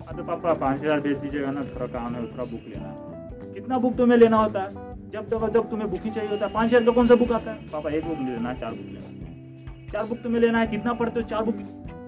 हाँ 0.00 0.16
तो 0.16 0.22
पापा, 0.24 0.52
पाँच 0.54 0.80
हज़ार 0.80 1.00
भेज 1.00 1.16
दीजिएगा 1.18 1.50
ना। 1.50 1.62
थोड़ा 1.64 1.86
काम 1.88 2.14
है, 2.14 2.22
थोड़ा 2.32 2.44
बुक 2.44 2.68
लेना 2.68 2.88
है। 2.88 3.52
कितना 3.54 3.78
बुक 3.78 3.96
तुम्हें 3.96 4.18
लेना 4.18 4.36
होता 4.36 4.62
है? 4.62 4.88
जब 5.10 5.28
तक 5.28 5.50
जब 5.52 5.70
तुम्हें 5.70 5.90
बुक 5.90 6.00
ही 6.00 6.10
चाहिए 6.10 6.30
होता 6.30 6.46
है। 6.46 6.52
पाँच 6.52 6.66
हज़ार 6.66 6.84
का 6.84 6.92
कौन 6.92 7.06
सा 7.06 7.14
बुक 7.16 7.32
आता 7.32 7.52
है? 7.52 7.68
पापा, 7.68 7.90
एक 7.90 8.04
बुक 8.04 8.18
लेना 8.20 8.48
है 8.48 8.58
चार 8.60 8.72
बुक 8.72 8.86
लेना। 8.86 9.88
चार 9.92 10.06
बुक 10.06 10.18
तुम्हें 10.18 10.40
लेना 10.40 10.58
है, 10.58 10.66
कितना 10.66 10.92
पढ़ते 10.94 11.20
हो? 11.20 11.26
चार 11.28 11.42
बुक 11.44 11.56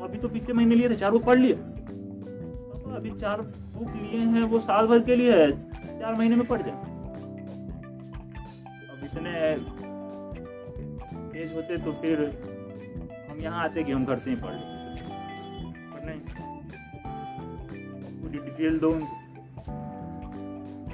अभी 0.02 0.18
तो 0.18 0.28
पिछले 0.28 0.54
महीने 0.54 0.74
लिए 0.74 0.88
थे, 0.90 0.96
चार 0.96 1.10
बुक 1.10 1.24
पढ़ 1.24 1.38
लिए। 1.38 1.54
अभी 2.92 3.10
चार 3.20 3.40
बुक 3.40 3.92
लिए 3.92 4.20
हैं, 4.20 4.42
वो 4.44 4.60
साल 4.60 4.86
भर 4.86 5.02
के 5.02 5.16
लिए 5.16 5.32
है, 5.34 5.50
चार 5.98 6.14
महीने 6.14 6.36
में 6.36 6.46
पढ़ 6.46 6.62
जाए। 6.62 6.74
अब 8.88 9.04
इतने 9.04 9.32
तेज 11.32 11.52
होते 11.54 11.76
तो 11.78 11.92
फिर 11.92 12.20
हम 13.30 13.40
यहाँ 13.40 13.64
आते 13.64 13.84
कि 13.84 13.92
हम 13.92 14.04
घर 14.04 14.18
से 14.18 14.30
ही 14.30 14.36
पढ़ 14.36 14.52
लेते। 14.52 14.70
पर 15.90 16.04
नहीं, 16.06 16.20
पूरी 18.20 18.38
डिटेल 18.38 18.78
दो 18.78 18.90
उनको। 18.90 19.20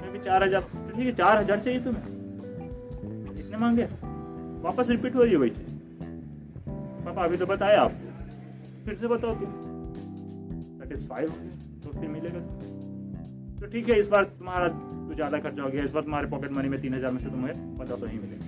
भी 0.09 0.19
चार 0.19 0.43
हज़ार 0.43 0.61
तो 0.61 0.89
ठीक 0.89 1.05
है, 1.05 1.11
चार 1.13 1.37
हज़ार 1.37 1.59
चाहिए 1.59 1.79
तुम्हें। 1.79 2.03
इतने 3.39 3.57
मांगे? 3.57 3.83
वापस 4.63 4.89
रिपीट 4.89 5.15
हो 5.15 5.23
रही 5.23 5.33
है 5.33 5.49
चीज़। 5.49 5.77
पापा, 7.05 7.23
अभी 7.23 7.37
तो 7.37 7.45
बताया 7.45 7.81
आपको। 7.81 8.85
फिर 8.85 8.95
से 8.95 9.07
बताओ 9.07 9.35
तुम। 9.35 9.51
सेटिस्फाई 10.79 11.25
हो 11.25 11.33
तो 11.89 11.99
फिर 11.99 12.09
मिलेगा। 12.09 12.39
तो 13.59 13.67
ठीक 13.67 13.89
है, 13.89 13.99
इस 13.99 14.09
बार 14.09 14.23
तुम्हारा 14.23 14.67
तो 14.67 15.13
ज़्यादा 15.13 15.37
खर्चा 15.39 15.63
हो 15.63 15.69
गया। 15.69 15.83
इस 15.83 15.91
बार 15.91 16.03
तुम्हारे 16.03 16.27
पॉकेट 16.29 16.51
मनी 16.51 16.69
में 16.69 16.81
तीन 16.81 16.93
हज़ार 16.93 17.11
में 17.11 17.19
से 17.19 17.29
तुम्हें 17.29 17.53
पंद्रह 17.77 17.95
सौ 17.95 18.05
ही 18.05 18.17
मिलेगा। 18.19 18.45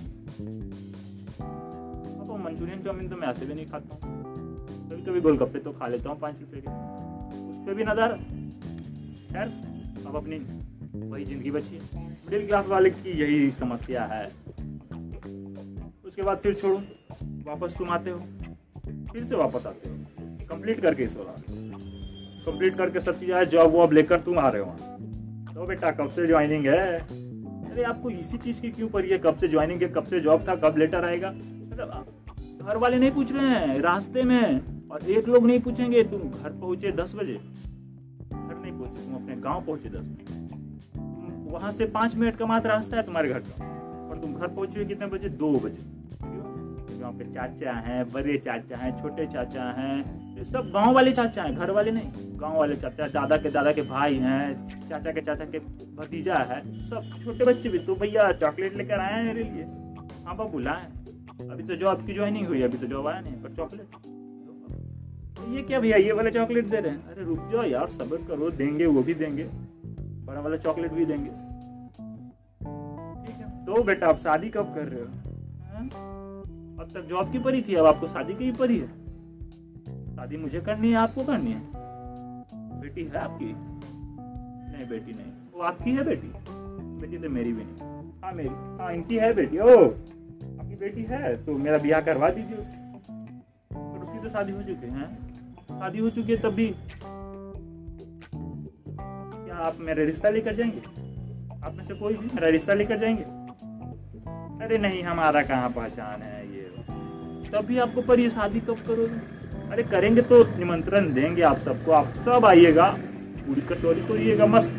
पापा 2.18 2.36
मंचूरियन 2.44 2.82
चाउमीन 2.82 3.08
तो 3.08 3.16
मैं 3.16 3.28
ऐसे 3.28 3.46
भी 3.46 3.54
नहीं 3.54 3.66
खाता। 3.66 3.94
हूँ 3.96 4.20
कभी 4.90 5.02
कभी 5.02 5.20
गोलगप्पे 5.20 5.58
तो 5.58 5.72
खा 5.72 5.86
लेता 5.86 6.10
हूँ 6.10 6.18
पाँच 6.20 6.40
रुपये 6.40 6.60
के। 6.60 6.70
उस 7.50 7.56
पर 7.66 7.74
भी 7.74 7.84
नज़र। 7.84 8.16
खैर, 9.32 9.48
अब 10.06 10.16
अपनी 10.16 10.38
वही 11.02 11.24
ज़िंदगी 11.24 11.50
बची 11.50 11.74
है। 11.74 11.82
मिडिल 12.24 12.46
क्लास 12.46 12.66
वाले 12.68 12.90
की 12.90 13.18
यही 13.20 13.50
समस्या 13.52 14.04
है। 14.04 14.24
उसके 16.04 16.22
बाद 16.22 16.38
फिर 16.38 16.54
छोड़ो, 16.54 16.82
वापस 17.46 17.76
तुम 17.78 17.90
आते 17.90 18.10
हो, 18.10 18.18
फिर 19.12 19.24
से 19.24 19.36
वापस 19.36 19.66
आते 19.66 19.88
हो। 19.88 19.94
कंप्लीट 20.46 20.80
करके 20.80 21.02
इस 21.04 21.16
वाला। 21.16 21.31
कंप्लीट 22.46 22.76
करके 22.76 23.00
सब 23.00 23.20
चीज़ 23.20 23.32
आए 23.32 23.46
जॉब 23.46 23.70
वॉब 23.70 23.92
लेकर 23.92 24.20
तुम 24.20 24.38
आ 24.38 24.48
रहे 24.48 24.62
हो 24.62 24.76
तो 25.54 25.66
बेटा, 25.66 25.90
कब 25.90 26.08
से 26.08 26.26
ज्वाइनिंग 26.26 26.66
है? 26.66 26.98
अरे, 26.98 27.82
आपको 27.82 28.10
इसी 28.10 28.38
चीज़ 28.38 28.60
की 28.60 28.70
क्यों 28.70 28.88
पड़ी 28.88 29.08
है? 29.08 29.18
कब 29.18 29.36
से 29.36 29.48
ज्वाइनिंग 29.48 29.82
है, 29.82 29.88
कब 29.88 30.04
से 30.04 30.20
जॉब 30.20 30.48
था, 30.48 30.54
कब 30.56 30.78
लेटर 30.78 31.04
आएगा? 31.04 31.30
मतलब 31.30 32.06
घर 32.62 32.76
वाले 32.76 32.98
नहीं 32.98 33.10
पूछ 33.10 33.32
रहे 33.32 33.48
हैं, 33.48 33.80
रास्ते 33.80 34.22
में। 34.22 34.60
और 34.88 35.10
एक 35.10 35.28
लोग 35.28 35.46
नहीं 35.46 35.60
पूछेंगे, 35.60 36.02
तुम 36.04 36.20
घर 36.20 36.50
पहुँचे 36.50 36.92
दस 36.92 37.12
बजे। 37.14 37.34
घर 37.34 38.58
नहीं 38.62 38.72
पहुँचे, 38.72 39.04
तुम 39.04 39.14
अपने 39.14 39.36
गाँव 39.36 39.60
पहुँचे 39.60 39.88
दस 39.88 40.06
बजे 40.06 40.42
वहाँ 41.52 41.72
से 41.72 41.84
पाँच 41.84 42.16
मिनट 42.16 42.36
का 42.36 42.46
मात्र 42.46 42.68
रास्ता 42.68 42.96
है 42.96 43.02
तुम्हारे 43.02 43.28
घर 43.28 43.38
का। 43.38 43.64
और 44.10 44.18
तुम 44.18 44.34
घर 44.34 44.46
पहुँचे 44.46 44.84
कितने 44.84 45.06
बजे? 45.06 45.28
दो 45.28 45.52
बजे। 45.52 45.82
क्यों? 46.16 47.00
वहाँ 47.00 47.12
पे 47.12 47.24
चाचा 47.24 47.72
हैं, 47.72 48.12
बड़े 48.12 48.38
चाचा 48.38 48.76
हैं, 48.76 49.02
छोटे 49.02 49.26
चाचा 49.26 49.64
हैं 49.64 50.21
सब 50.44 50.70
गाँव 50.74 50.94
वाले 50.94 51.12
चाचा 51.12 51.42
हैं, 51.42 51.56
घर 51.56 51.70
वाले 51.70 51.90
नहीं, 51.90 52.10
गाँव 52.40 52.58
वाले 52.58 52.76
चाचा, 52.76 53.06
दादा 53.06 53.36
के 53.36 53.50
दादा 53.50 53.72
के 53.72 53.82
भाई 53.82 54.16
हैं, 54.16 54.68
चाचा 54.88 55.12
के 55.12 55.20
चाचा 55.20 55.44
के 55.44 55.58
भतीजा 55.96 56.34
है, 56.34 56.86
सब 56.86 57.18
छोटे 57.24 57.44
बच्चे 57.44 57.68
भी 57.68 57.78
तो 57.78 57.94
भैया 57.94 58.32
चॉकलेट 58.32 58.76
लेकर 58.76 59.00
आए 59.00 59.12
हैं 59.12 59.24
मेरे 59.24 59.44
लिए। 59.44 59.62
हाँ 60.24 60.36
बाबू 60.36 60.58
लाए 60.58 60.84
अभी 61.50 61.62
तो 61.62 61.76
जॉब 61.76 62.06
की 62.06 62.14
ज्वाइनिंग 62.14 62.46
हुई, 62.46 62.62
अभी 62.62 62.78
तो 62.78 62.86
जॉब 62.86 63.06
आया 63.06 63.20
नहीं, 63.20 63.34
पर 63.34 63.54
चॉकलेट 63.54 63.86
ये 65.48 65.62
क्या 65.62 65.80
भैया, 65.80 65.96
ये 65.96 66.12
वाला 66.12 66.30
चॉकलेट 66.30 66.66
दे 66.66 66.80
रहे 66.80 66.92
हैं? 66.92 67.06
अरे 67.06 67.24
रुक 67.24 67.38
जाओ 67.52 67.62
यार, 67.62 67.88
सब्र 67.88 68.16
करो, 68.16 68.50
देंगे, 68.50 68.86
वो 68.86 69.02
भी 69.02 69.14
देंगे। 69.14 69.44
बड़ा 70.24 70.40
वाला 70.40 70.56
चॉकलेट 70.56 70.92
भी 70.92 71.04
देंगे। 71.06 71.30
ठीक 73.26 73.36
है। 73.36 73.64
तो 73.66 73.82
बेटा, 73.82 74.06
आप 74.06 74.18
शादी 74.18 74.48
कब 74.48 74.74
कर 74.74 74.84
रहे 74.84 75.00
हो? 75.00 75.06
हाँ? 75.06 75.86
अब 76.80 76.90
तक 76.94 77.06
जॉब 77.08 77.32
की 77.32 77.38
परी 77.38 77.62
थी, 77.62 77.74
अब 77.74 77.86
आपको 77.86 78.08
शादी 78.08 78.34
की 78.34 78.52
परी 78.52 78.78
है। 78.78 79.01
शादी 80.22 80.36
मुझे 80.36 80.60
करनी 80.60 80.88
है, 80.88 80.94
आपको 80.94 81.24
करनी 81.24 81.52
है? 81.52 81.60
बेटी 82.80 83.04
है 83.04 83.18
आपकी? 83.18 83.44
नहीं 84.76 84.88
बेटी 84.88 85.12
नहीं। 85.12 85.32
वो 85.54 85.62
आपकी 85.62 85.90
है 85.90 86.04
बेटी? 86.04 86.32
बेटी 87.00 87.18
तो 87.18 87.30
मेरी 87.30 87.52
भी 87.52 87.62
नहीं। 87.64 88.12
हाँ 88.22 88.32
मेरी। 88.32 88.48
हाँ 88.48 88.92
इनकी 88.92 89.16
है 89.16 89.34
बेटी। 89.34 89.58
ओ, 89.58 89.86
आपकी 89.86 90.74
बेटी 90.74 91.02
है? 91.02 91.44
तो 91.46 91.58
मेरा 91.58 91.78
ब्याह 91.78 92.00
करवा 92.00 92.30
दीजिए 92.30 92.56
उससे 92.56 92.78
और 93.78 93.98
उसकी 93.98 94.18
तो 94.18 94.28
शादी 94.28 94.52
हो 94.52 94.62
चुकी 94.62 94.86
है? 94.86 95.14
शादी 95.56 95.98
हो 95.98 96.10
चुकी 96.10 96.32
है 96.32 96.38
तब 96.38 96.50
भी। 96.50 96.74
क्या 99.44 99.56
आप 99.56 99.76
मेरा 99.78 100.04
रिश्ता 100.04 100.30
लेकर 100.30 100.54
जाएँगे? 100.54 100.82
आप 101.66 101.74
में 101.74 101.84
से 101.84 101.94
कोई 101.94 102.16
भी 102.16 102.26
मेरा 102.26 102.48
रिश्ता 102.48 102.74
लेकर 102.74 102.98
जाएँगे? 102.98 103.24
अरे 104.64 104.78
नहीं, 104.78 105.02
हमारा 105.02 105.42
कहाँ 105.42 105.70
पहचान 105.70 106.22
है 106.22 106.54
ये? 106.54 106.62
तब 107.50 107.64
भी 107.66 107.78
आपको 107.78 108.02
पर 108.02 108.20
ये 108.20 108.30
शादी 108.30 108.60
कब 108.60 108.76
करोगे? 108.76 109.31
अरे 109.72 109.82
करेंगे 109.82 110.22
तो 110.22 110.42
निमंत्रण 110.58 111.12
देंगे 111.14 111.42
आप 111.42 111.58
सबको। 111.58 111.92
आप 111.92 112.06
सब 112.06 112.44
आइएगा, 112.44 112.86
पूरी 113.46 113.60
कचौरी 113.60 114.00
तोड़िएगा 114.00 114.46
मस्त। 114.46 114.70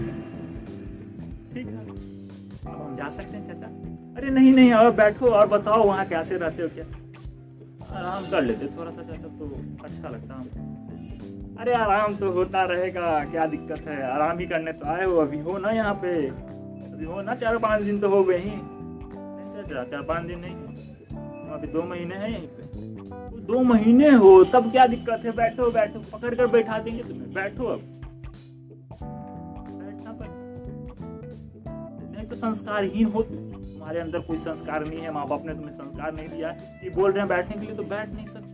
ठीक 1.54 1.68
है। 1.68 1.78
अब 1.78 2.82
हम 2.82 2.96
जा 2.98 3.10
सकते 3.10 3.38
हैं, 3.38 3.48
चाचा। 3.48 3.68
अरे 4.18 4.30
नहीं 4.30 4.54
नहीं, 4.54 4.72
अब 4.72 4.96
बैठो, 4.96 5.26
और 5.26 5.48
बताओ 5.48 5.84
वहाँ 5.84 6.06
कैसे 6.06 6.38
रहते 6.38 6.64
हो 6.64 6.70
क्या? 6.70 6.86
आराम 7.98 8.30
कर 8.30 8.44
लेते 8.44 8.68
थोड़ा 8.68 8.92
सा, 8.92 9.02
चाचा 9.02 9.28
तो 9.28 9.46
अच्छा 9.84 10.10
लगता 10.10 10.34
हमको। 10.34 11.62
अरे 11.62 11.74
आराम 11.74 12.16
तो 12.16 12.32
होता 12.32 12.64
रहेगा, 12.64 13.24
क्या 13.24 13.46
दिक्कत 13.46 13.88
है? 13.88 14.02
आराम 14.12 14.40
ही 14.40 14.46
करने 14.46 14.72
तो 14.72 14.86
आए 14.86 15.06
हो, 15.06 15.16
अभी 15.16 15.40
हो 15.40 15.58
ना 15.58 15.72
यहाँ 15.72 15.94
पे? 15.94 16.28
अभी 16.28 17.06
हो 17.06 17.22
ना 17.22 17.36
चार 17.36 17.58
पाँच 17.58 17.82
दिन 17.82 18.00
तो 18.00 18.10
हो 18.10 18.24
गए 18.24 18.38
ही। 18.38 18.50
नहीं, 18.50 19.50
चाचा, 19.50 19.84
चार 19.84 20.02
पाँच 20.02 20.26
दिन 20.26 20.40
नहीं। 20.40 20.56
अभी 21.52 21.68
दो 21.68 21.84
महीने 21.84 22.16
हैं 22.16 22.30
यहीं 22.30 22.48
पे। 22.48 22.63
दो 23.44 23.64
महीने 23.64 24.10
हो, 24.10 24.44
तब 24.44 24.72
क्या 24.72 24.86
दिक्कत 24.88 25.26
है? 25.26 25.32
बैठो 25.32 25.72
बैठो, 25.72 26.00
पकड़ 26.00 26.36
कर 26.36 26.48
बैठा 26.48 26.80
देंगे 26.80 27.04
तुम्हें 27.04 27.34
बैठो 27.34 27.66
अब। 27.66 27.80
बैठना 29.74 30.12
नहीं 32.12 32.26
तो 32.26 32.36
संस्कारहीन 32.36 33.08
हो 33.08 33.22
तुम 33.22 33.38
तुम्हारे 33.38 34.00
अंदर 34.00 34.20
कोई 34.20 34.38
संस्कार 34.38 34.86
नहीं 34.86 35.00
है, 35.00 35.12
माँ 35.12 35.28
बाप 35.28 35.46
ने 35.46 35.54
तुम्हें 35.54 35.74
संस्कार 35.74 36.14
नहीं 36.14 36.28
दिया 36.28 36.50
कि 36.52 36.90
बोल 36.90 37.12
रहे 37.12 37.20
हैं 37.20 37.30
बैठने 37.30 37.62
के 37.62 37.68
लिए 37.68 37.76
तो 37.76 37.84
बैठ 37.84 38.14
नहीं 38.14 38.28
सकते। 38.28 38.54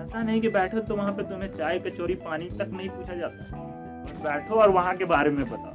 ऐसा 0.00 0.22
नहीं 0.22 0.40
कि 0.40 0.48
बैठो 0.48 0.80
तो 0.80 0.96
वहाँ 0.96 1.12
पे 1.12 1.22
तुम्हें 1.22 1.54
चाय, 1.54 1.78
कचौरी, 1.78 2.14
पानी 2.14 2.44
तक 2.44 2.68
नहीं 2.72 2.88
पूछा 2.88 3.14
जाता। 3.14 3.44
बस 4.04 4.16
बैठो 4.22 4.54
और 4.54 4.70
वहाँ 4.70 4.96
के 4.96 5.04
बारे 5.04 5.30
में 5.30 5.44
बताओ। 5.44 5.74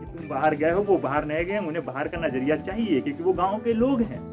कि 0.00 0.18
तुम 0.18 0.28
बाहर 0.28 0.54
गए 0.54 0.70
हो, 0.70 0.82
वो 0.82 0.98
बाहर 0.98 1.24
नहीं 1.24 1.44
गए, 1.44 1.58
उन्हें 1.58 1.84
बाहर 1.84 2.08
का 2.08 2.26
नज़रिया 2.26 2.56
चाहिए, 2.56 3.00
क्योंकि 3.00 3.22
वो 3.22 3.32
गाँव 3.32 3.58
के 3.58 3.72
लोग 3.72 4.02
हैं। 4.02 4.27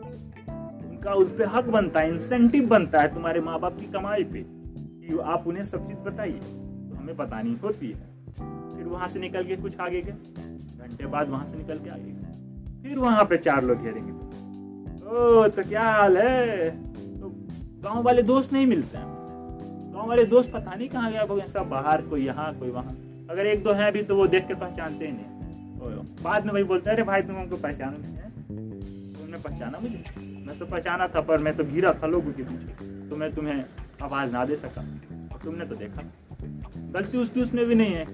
उनका 1.05 1.13
उस 1.15 1.31
पर 1.31 1.45
हक 1.45 1.65
बनता 1.65 1.99
है 1.99 2.09
इंसेंटिव 2.09 2.67
बनता 2.67 3.01
है 3.01 3.13
तुम्हारे 3.13 3.41
माँ 3.41 3.59
बाप 3.59 3.79
की 3.79 3.85
कमाई 3.85 4.23
पे। 4.23 4.45
कि 4.47 5.19
आप 5.19 5.47
उन्हें 5.47 5.63
सब 5.63 5.87
चीज़ 5.87 5.97
बताइए 5.97 6.39
तो 6.39 6.95
हमें 6.97 7.17
बतानी 7.17 7.57
होती 7.63 7.87
है। 7.87 8.33
फिर 8.77 8.85
वहाँ 8.85 9.07
से 9.07 9.19
निकल 9.19 9.43
के 9.43 9.55
कुछ 9.55 9.79
आगे 9.79 10.01
गए। 10.01 10.11
घंटे 10.77 11.05
बाद 11.05 11.29
वहाँ 11.29 11.47
से 11.47 11.57
निकल 11.57 11.79
के 11.79 11.89
आगे 11.89 12.11
गए। 12.11 12.89
फिर 12.89 12.99
वहाँ 12.99 13.25
पे 13.25 13.37
चार 13.37 13.63
लोग 13.63 13.81
घेरेंगे। 13.81 14.11
ओ 15.05 15.47
तो 15.47 15.63
क्या 15.63 15.83
हाल 15.83 16.17
है? 16.17 16.69
तो 17.19 17.29
गाँव 17.83 18.03
वाले 18.03 18.23
दोस्त 18.23 18.53
नहीं 18.53 18.67
मिलते 18.67 18.97
हैं। 18.97 19.07
गाँव 19.93 20.09
वाले 20.09 20.25
दोस्त 20.25 20.51
पता 20.51 20.75
नहीं 20.75 20.89
कहाँ 20.89 21.11
गया 21.11 21.47
सब 21.47 21.69
बाहर, 21.69 22.01
कोई 22.01 22.25
यहाँ, 22.25 22.55
कोई 22.55 22.69
वहाँ। 22.69 22.97
अगर 23.29 23.45
एक 23.45 23.63
दो 23.63 23.73
है 23.73 23.87
अभी 23.87 24.03
तो 24.03 24.15
वो 24.15 24.27
देख 24.27 24.47
कर 24.47 24.55
पहचानते 24.55 25.05
ही 25.05 25.11
नहीं। 25.11 25.25
बाद 26.23 26.45
में 26.45 26.53
भाई 26.53 26.63
बोलते 26.63 26.89
अरे 26.89 27.03
भाई, 27.03 27.21
तुम 27.21 27.35
हमको 27.35 27.57
पहचानो 27.57 27.97
है। 27.97 28.29
तुमने 29.13 29.37
पहचाना 29.37 29.79
मुझे? 29.79 30.24
मैं 30.45 30.57
तो 30.59 30.65
पहचाना 30.65 31.07
था, 31.07 31.21
पर 31.21 31.39
मैं 31.39 31.55
तो 31.57 31.63
घिरा 31.63 31.93
था 31.93 32.07
लोगों 32.07 32.31
के 32.31 32.43
पीछे 32.43 33.07
तो 33.09 33.15
मैं 33.15 33.31
तुम्हें 33.33 33.63
आवाज़ 34.01 34.31
ना 34.33 34.45
दे 34.45 34.55
सका। 34.55 34.81
और 35.33 35.39
तुमने 35.43 35.65
तो 35.65 35.75
देखा। 35.75 36.01
गलती 36.93 37.17
उसकी 37.17 37.41
उसमें 37.41 37.65
भी 37.65 37.75
नहीं 37.75 37.93
है। 37.93 38.05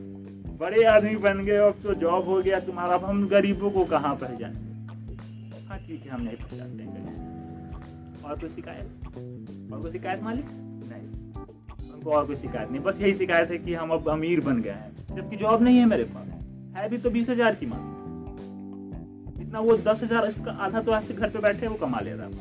बड़े 0.58 0.84
आदमी 0.86 1.16
बन 1.18 1.44
गए, 1.46 1.58
अब 1.58 1.76
तो 1.84 1.94
जॉब 1.96 2.26
हो 2.26 2.42
गया 2.42 2.60
तुम्हारा। 2.60 2.94
अब 2.94 3.06
हम 3.06 3.28
गरीबों 3.28 3.72
को 3.72 3.86
कहाँ 3.86 4.16
पहचाने 4.16 4.70
हाँ 5.68 5.80
ठीक 5.80 6.06
है, 6.06 6.10
हम 6.10 6.22
नहीं 6.22 6.36
पहचानते 6.36 6.90
और 8.24 8.40
कोई 8.40 8.50
शिकायत? 8.50 8.88
और 9.74 9.82
कोई 9.82 9.92
शिकायत 9.92 10.24
मालिक? 10.24 10.46
नहीं। 10.92 11.92
हमको 11.92 12.12
और 12.12 12.26
कोई 12.28 12.36
शिकायत 12.36 12.72
नहीं। 12.72 12.82
बस 12.82 13.02
यही 13.02 13.14
शिकायत 13.14 13.52
है 13.52 13.58
कि 13.58 13.74
हम 13.74 13.90
अब 13.90 14.10
अमीर 14.10 14.42
बन 14.42 14.62
गए 14.62 14.72
हैं। 14.72 15.16
जबकि 15.16 15.36
जॉब 15.36 15.62
नहीं 15.62 15.78
है 15.78 15.86
मेरे 15.86 16.04
पास। 16.04 16.28
है 16.78 16.90
भी 16.90 16.98
तो 16.98 17.10
बीस 17.10 17.30
हज़ार 17.30 17.56
की 17.56 17.66
मांग। 17.66 17.91
इतना 19.52 19.60
वो 19.62 19.76
दस 19.78 20.02
हज़ार 20.04 20.26
इसका 20.26 20.52
आधा 20.64 20.82
तो 20.82 20.92
ऐसे 20.96 21.14
घर 21.14 21.30
पे 21.30 21.40
बैठे 21.42 21.68
वो 21.68 21.76
कमा 21.76 22.00
ले 22.00 22.12
रहा 22.12 22.26
है। 22.26 22.32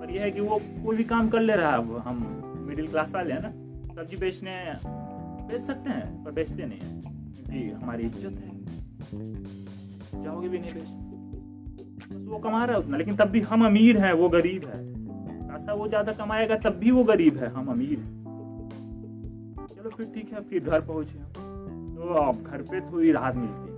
पर 0.00 0.10
यह 0.10 0.22
है 0.22 0.30
कि 0.30 0.40
वो 0.40 0.58
कोई 0.84 0.96
भी 0.96 1.04
काम 1.04 1.28
कर 1.28 1.40
ले 1.40 1.56
रहा 1.56 1.70
है 1.70 1.78
अब 1.78 1.96
हम 2.06 2.16
मिडिल 2.68 2.86
क्लास 2.86 3.12
वाले 3.14 3.32
हैं 3.32 3.40
ना, 3.42 3.50
सब्ज़ी 3.94 4.16
बेचने 4.16 4.54
बेच 5.48 5.62
सकते 5.62 5.90
हैं, 5.90 6.24
पर 6.24 6.30
बेचते 6.30 6.66
नहीं 6.66 6.80
है। 6.80 7.02
क्योंकि 7.34 7.70
हमारी 7.72 8.06
इज़्ज़त 8.06 8.38
है। 8.38 10.22
जाओगे 10.22 10.48
भी 10.48 10.58
नहीं 10.58 10.72
बेच 10.72 10.82
बस 10.82 12.26
वो 12.28 12.38
कमा 12.38 12.64
रहा 12.64 12.76
है 12.76 12.82
उतना, 12.82 12.96
लेकिन 12.96 13.16
तब 13.16 13.28
भी 13.28 13.40
हम 13.42 13.66
अमीर 13.66 13.98
हैं, 13.98 14.12
वो 14.14 14.28
गरीब 14.30 14.64
है। 14.66 14.80
ऐसा 15.56 15.74
वो 15.74 15.88
ज़्यादा 15.88 16.12
कमाएगा, 16.14 16.56
तब 16.58 16.78
भी 16.78 16.90
वो 16.90 17.04
गरीब 17.04 17.36
है, 17.36 17.48
हम 17.52 17.68
अमीर 17.70 17.98
हैं। 17.98 18.12
चलो 19.68 19.90
फिर 19.90 20.12
ठीक 20.14 20.32
है, 20.32 20.40
फिर 20.42 20.64
घर 20.64 20.80
पहुँचे 20.82 21.18
तो 21.94 22.14
अब 22.16 22.42
घर 22.42 22.62
पे 22.62 22.80
थोड़ी 22.92 23.12
राहत 23.12 23.36
मिलती 23.36 23.72
है। 23.72 23.76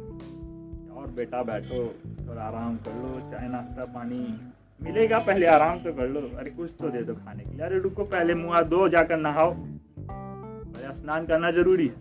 और 1.01 1.07
बेटा 1.07 1.43
बैठो 1.43 1.95
थोड़ा 2.29 2.43
आराम 2.43 2.77
कर 2.77 2.95
लो, 2.95 3.31
चाय, 3.31 3.49
नाश्ता, 3.49 3.85
पानी। 3.85 4.41
मिलेगा 4.83 5.19
पहले, 5.19 5.47
आराम 5.47 5.79
तो 5.79 5.93
कर 5.93 6.09
लो। 6.09 6.21
अरे 6.21 6.51
कुछ 6.51 6.75
तो 6.81 6.89
दे 6.89 7.03
दो 7.03 7.15
खाने 7.15 7.45
के 7.45 7.51
लिए। 7.51 7.61
अरे 7.61 7.79
रुको 7.79 8.05
पहले 8.05 8.35
मुँह, 8.35 8.61
दो 8.61 8.89
जाकर 8.89 9.17
नहाओ। 9.17 9.51
अरे 9.51 10.95
स्नान 10.95 11.27
करना 11.27 11.51
ज़रूरी 11.51 11.87
है। 11.87 11.95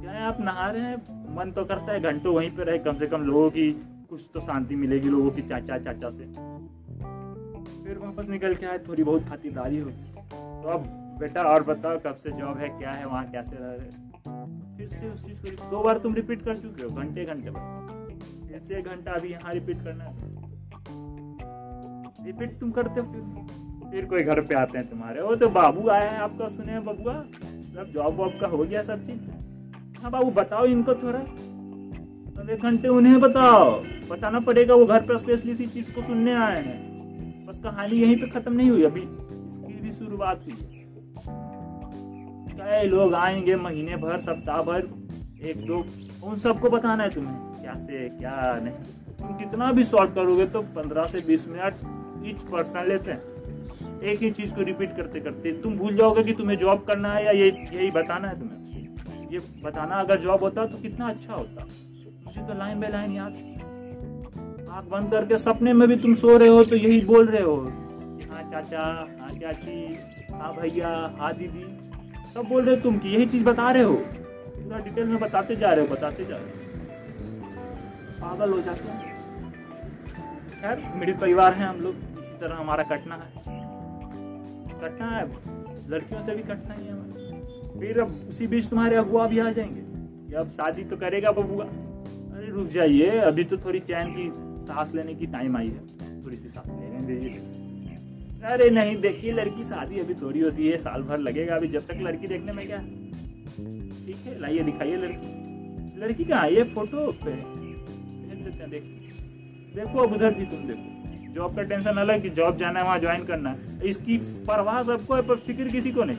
क्या 0.00 0.10
है, 0.10 0.22
आप 0.22 0.36
नहा 0.40 0.70
रहे 0.70 0.82
हैं? 0.82 0.96
मन 1.36 1.50
तो 1.50 1.64
करता 1.64 1.92
है, 1.92 2.00
घंटों 2.00 2.34
वहीं 2.34 2.50
पे 2.50 2.64
रहे। 2.64 2.78
कम 2.78 2.96
से 2.96 3.06
कम 3.06 3.22
लोगों 3.22 3.50
की 3.50 3.70
कुछ 4.10 4.30
तो 4.34 4.40
शांति 4.40 4.76
मिलेगी, 4.76 5.08
लोगों 5.08 5.30
की 5.30 5.42
चाचा 5.42 5.78
चाचा 5.78 6.10
से। 6.10 6.24
फिर 7.84 7.98
वापस 7.98 8.28
निकल 8.28 8.54
के 8.54 8.66
आए, 8.66 8.78
थोड़ी 8.78 9.04
बहुत 9.04 9.28
खातिरदारी 9.28 9.78
होगी। 9.78 10.12
तो 10.34 10.68
अब 10.68 10.80
बेटा 11.20 11.42
और 11.42 11.62
बताओ, 11.62 11.98
कब 11.98 12.16
से 12.16 12.30
जॉब 12.30 12.58
है, 12.58 12.68
क्या 12.68 12.90
है, 12.90 13.06
वहाँ 13.06 13.30
कैसे 13.30 13.56
रह 13.56 13.66
रहे 13.66 14.05
फिर 14.76 14.88
से 14.88 15.08
उस 15.08 15.24
चीज़ 15.24 15.40
को 15.42 15.70
दो 15.70 15.82
बार 15.82 15.98
तुम 15.98 16.14
रिपीट 16.14 16.42
कर 16.42 16.56
चुके 16.56 16.82
हो, 16.82 16.88
घंटे 16.90 17.24
घंटे 17.24 17.50
पर 17.50 18.14
फिर 18.48 18.58
से 18.58 18.82
घंटा 18.82 19.12
अभी 19.12 19.28
यहाँ 19.28 19.52
रिपीट 19.52 19.84
करना 19.84 20.04
है। 20.04 20.14
रिपीट 22.26 22.58
तुम 22.60 22.70
करते 22.70 23.00
हो 23.00 23.12
फिर। 23.12 23.90
फिर 23.90 24.04
कोई 24.04 24.20
घर 24.20 24.40
पे 24.40 24.54
आते 24.54 24.78
हैं 24.78 24.88
तुम्हारे। 24.90 25.22
वो 25.22 25.34
तो 25.36 25.48
बाबू 25.48 25.88
आया 25.88 26.10
है 26.10 26.18
आपका, 26.18 26.48
सुने 26.48 26.80
बबुआ? 26.80 27.14
सब 27.74 27.90
जॉब 27.94 28.16
वॉब 28.16 28.38
का 28.40 28.46
हो 28.46 28.58
गया 28.58 28.82
सब 28.82 29.06
चीज़। 29.06 30.00
हाँ 30.02 30.10
बाबू, 30.10 30.30
बताओ 30.30 30.64
इनको 30.64 30.94
थोड़ा। 30.94 31.18
अब 31.18 32.50
एक 32.50 32.62
घंटे 32.62 32.88
उन्हें 32.88 33.20
बताओ। 33.20 33.82
बताना 34.10 34.40
पड़ेगा, 34.40 34.74
वो 34.74 34.86
घर 34.86 35.00
पे 35.00 35.18
स्पेशली 35.18 35.52
इसी 35.52 35.66
चीज़ 35.66 35.94
को 35.94 36.02
सुनने 36.02 36.34
आए 36.34 36.62
हैं। 36.62 37.46
बस 37.46 37.58
कहानी 37.58 37.96
यहीं 37.96 38.16
पे 38.16 38.26
खत्म 38.26 38.52
नहीं 38.52 38.70
हुई, 38.70 38.82
अभी 38.82 39.00
इसकी 39.00 39.80
भी 39.80 39.92
शुरुआत 39.92 40.44
हुई 40.44 40.54
है। 40.60 40.85
कई 42.56 42.88
लोग 42.88 43.14
आएँगे 43.14 43.56
महीने 43.56 43.96
भर, 43.96 44.20
सप्ताह 44.20 44.62
भर, 44.62 44.88
एक 45.44 45.64
दो, 45.66 45.84
उन 46.24 46.38
सबको 46.38 46.68
बताना 46.70 47.02
है 47.02 47.10
तुम्हें, 47.10 47.36
क्या 47.62 47.74
से, 47.74 48.08
क्या 48.08 48.60
नहीं। 48.62 48.74
तुम 49.18 49.34
कितना 49.34 49.70
भी 49.72 49.84
शॉर्ट 49.84 50.14
करोगे 50.14 50.46
तो 50.46 50.62
पंद्रह 50.76 51.06
से 51.06 51.20
बीस 51.20 51.46
मिनट 51.48 52.26
ईच 52.26 52.42
पर्सन 52.42 52.88
लेते 52.88 53.10
हैं। 53.10 54.00
एक 54.02 54.22
ही 54.22 54.30
चीज़ 54.30 54.54
को 54.54 54.62
रिपीट 54.62 54.96
करते 54.96 55.20
करते, 55.20 55.52
तुम 55.52 55.76
भूल 55.76 55.96
जाओगे 55.96 56.22
कि 56.22 56.32
तुम्हें 56.32 56.58
जॉब 56.58 56.84
करना 56.84 57.12
है 57.12 57.24
या 57.24 57.32
ये, 57.32 57.48
यही 57.72 57.90
बताना 57.90 58.28
है 58.28 58.38
तुम्हें। 58.40 59.30
ये 59.32 59.38
बताना, 59.64 59.94
अगर 59.94 60.20
जॉब 60.20 60.42
होता 60.42 60.66
तो 60.66 60.78
कितना 60.78 61.08
अच्छा 61.08 61.34
होता। 61.34 61.66
मुझे 62.26 62.40
तो 62.40 62.58
लाइन 62.58 62.80
बाय 62.80 62.90
लाइन 62.90 63.12
याद 63.12 63.32
आँख 64.70 64.84
बंद 64.84 65.10
करके 65.10 65.38
सपने 65.38 65.72
में 65.72 65.88
भी 65.88 65.96
तुम 65.96 66.14
सो 66.14 66.36
रहे 66.36 66.48
हो 66.48 66.64
तो 66.64 66.76
यही 66.76 67.00
बोल 67.00 67.26
रहे 67.26 67.42
हो। 67.42 67.56
हाँ 68.30 68.42
चाचा 68.50 68.82
हाँ 69.20 69.30
चाची 69.30 69.98
हाँ 70.32 70.54
भैया 70.56 70.88
हाँ 71.18 71.32
दीदी 71.34 71.64
सब 72.36 72.42
बोल 72.42 72.64
रहे 72.66 72.74
हो 72.74 72.82
तुम 72.82 72.98
कि, 72.98 73.08
यही 73.08 73.26
चीज़ 73.26 73.44
बता 73.44 73.70
रहे 73.70 73.82
हो। 73.82 73.94
पूरा 73.94 74.78
डिटेल 74.78 75.06
में 75.06 75.20
बताते 75.20 75.56
जा 75.56 75.72
रहे 75.72 75.86
हो, 75.86 75.94
बताते 75.94 76.24
जा 76.24 76.36
रहे 76.36 76.46
हो। 76.46 76.52
पागल 78.20 78.50
हो 78.50 78.60
जाते 78.60 78.88
हैं। 78.88 79.22
खैर 80.60 80.92
मिडिल 80.96 81.16
परिवार 81.16 81.54
है 81.54 81.66
हम 81.66 81.80
लोग, 81.80 81.94
इसी 81.94 82.38
तरह 82.40 82.56
हमारा 82.56 82.82
कटना 82.82 83.14
है। 83.14 83.42
कटना 84.80 85.06
है, 85.06 85.32
लड़कियों 85.90 86.22
से 86.22 86.34
भी 86.34 86.42
कटना 86.42 86.74
ही 86.74 86.86
है 86.86 86.92
हमारा। 86.92 87.80
फिर 87.80 88.00
अब 88.00 88.28
उसी 88.28 88.46
बीच 88.46 88.68
तुम्हारे 88.68 88.96
अगुआ 88.96 89.26
भी 89.26 89.38
आ 89.38 89.50
जाएँगे। 89.50 90.34
अब 90.34 90.48
शादी 90.48 90.84
तो 90.84 90.96
करेगा 90.96 91.30
बबुआ 91.30 91.64
अरे 92.36 92.50
रुक 92.50 92.66
जाइए, 92.66 93.18
अभी 93.18 93.44
तो 93.44 93.56
थोड़ी 93.56 93.80
चैन 93.80 94.06
की 94.06 94.32
सांस 94.66 94.94
लेने 94.94 95.14
की 95.14 95.26
टाइम 95.26 95.56
आई 95.56 95.68
है। 95.68 96.24
थोड़ी 96.24 96.36
सी 96.36 96.48
सांस 96.48 96.66
ले 96.66 96.88
लेने 96.88 97.06
दीजिए 97.06 97.55
अरे 98.46 98.68
नहीं, 98.70 98.96
देखिए, 98.96 99.32
लड़की 99.32 99.62
शादी 99.64 99.98
अभी 100.00 100.14
थोड़ी 100.14 100.40
होती 100.40 100.66
है, 100.68 100.76
साल 100.78 101.02
भर 101.02 101.18
लगेगा 101.18 101.54
अभी। 101.54 101.68
जब 101.68 101.86
तक 101.86 102.00
लड़की 102.02 102.26
देखने 102.26 102.52
में 102.52 102.66
क्या? 102.66 102.78
ठीक 104.06 104.26
है, 104.26 104.38
लाइए, 104.40 104.62
दिखाइए 104.62 104.96
लड़की। 104.96 106.00
लड़की 106.00 106.24
कहाँ 106.24 106.48
ये 106.48 106.62
फ़ोटो 106.64 107.06
पे 107.24 107.30
भेज 107.30 108.44
देते 108.44 108.58
हैं 108.58 108.70
देखिए 108.70 109.74
देखो 109.74 109.98
अब 109.98 110.12
उधर 110.12 110.34
भी 110.34 110.44
तुम 110.44 110.66
देखो। 110.66 111.32
जॉब 111.34 111.56
का 111.56 111.62
टेंशन 111.62 111.96
अलग 111.96 112.22
कि 112.22 112.30
जॉब 112.30 112.56
जाना 112.56 112.78
है, 112.80 112.84
वहाँ 112.84 112.98
ज्वाइन 112.98 113.24
करना 113.24 113.50
है। 113.50 113.88
इसकी 113.88 114.18
परवाह 114.46 114.82
सबको 114.82 115.14
है, 115.14 115.22
पर 115.22 115.36
फ़िक्र 115.36 115.68
किसी 115.68 115.92
को 115.92 116.04
नहीं। 116.04 116.16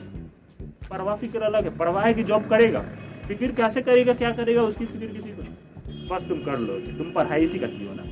परवाह, 0.90 1.16
फ़िक्र 1.16 1.42
अलग 1.42 1.64
है। 1.64 1.76
परवाह 1.78 2.06
है 2.06 2.14
कि 2.14 2.24
जॉब 2.24 2.48
करेगा। 2.50 2.80
फ़िक्र 3.28 3.52
कैसे 3.52 3.82
करेगा, 3.82 4.12
क्या 4.14 4.30
करेगा, 4.32 4.62
उसकी 4.62 4.86
फ़िक्र 4.86 5.06
किसी 5.06 5.28
को 5.28 5.42
नहीं। 5.42 6.08
बस 6.08 6.28
तुम 6.28 6.44
कर 6.44 6.58
लो, 6.58 6.80
तुम 6.98 7.12
पढ़ाई 7.12 7.44
इसी 7.44 7.58
करती 7.58 7.86
हो 7.86 7.94
ना 7.94 8.02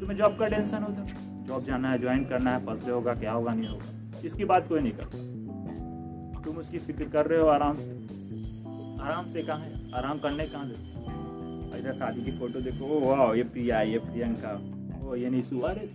तुम्हें 0.00 0.16
जॉब 0.18 0.38
का 0.38 0.48
टेंशन 0.48 0.82
होता। 0.82 1.29
जॉब 1.46 1.64
जाना 1.64 1.90
है 1.90 1.98
ज्वाइन 1.98 2.24
करना 2.24 2.50
है 2.50 2.64
डे 2.64 2.90
होगा, 2.90 3.14
क्या 3.14 3.32
होगा, 3.32 3.54
नहीं 3.54 3.68
होगा। 3.68 4.20
इसकी 4.24 4.44
बात 4.44 4.68
कोई 4.68 4.80
नहीं 4.80 4.92
करता। 4.92 6.40
तुम 6.40 6.56
उसकी 6.56 6.78
फ़िक्र 6.78 7.04
कर 7.04 7.26
रहे 7.26 7.40
हो 7.40 7.46
आराम 7.46 7.78
से। 7.78 7.90
आराम 9.02 9.30
से 9.30 9.42
कहाँ 9.42 9.58
है? 9.58 9.92
आराम 9.94 10.18
करने 10.18 10.46
कहाँ 10.46 10.68
दे 10.68 10.90
इधर 11.78 11.92
शादी 11.92 12.22
की 12.22 12.30
फ़ोटो 12.30 12.60
देखो। 12.60 12.84
ओ, 12.84 13.00
वाह, 13.00 13.34
ये 13.34 13.42
प्रिया, 13.42 13.80
ये 13.80 13.98
प्रियंका। 13.98 14.52
ओ, 15.08 15.14
ये 15.14 15.30
निशु 15.30 15.60
अरे, 15.60 15.86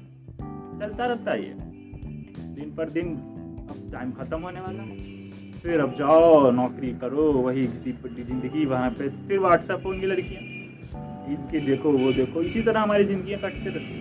चलता 0.80 1.06
रहता 1.06 1.32
है 1.32 1.44
ये। 1.44 1.54
दिन 2.56 2.74
पर 2.78 2.90
दिन 2.90 3.16
अब 3.70 3.90
टाइम 3.92 4.12
खत्म 4.12 4.40
होने 4.42 4.60
वाला 4.60 4.84
है। 4.84 5.16
फिर 5.52 5.80
अब 5.80 5.94
जाओ, 5.94 6.52
नौकरी 6.52 6.92
करो, 6.92 7.32
वही 7.32 7.68
किसी 7.68 7.92
ज़िंदगी 8.24 8.66
वहाँ 8.66 8.90
पे। 8.90 9.10
फिर 9.10 9.40
व्हाट्सएप 9.40 9.86
होंगी 9.86 10.06
लड़कियाँ। 10.06 10.42
इनके 11.30 11.60
देखो, 11.60 11.92
वो 11.92 12.14
देखो। 12.14 12.42
इसी 12.42 12.62
तरह 12.62 12.82
हमारी 12.82 13.06
ज़िंदगी 13.06 13.36
कटते 13.36 13.70
रहती 13.70 13.95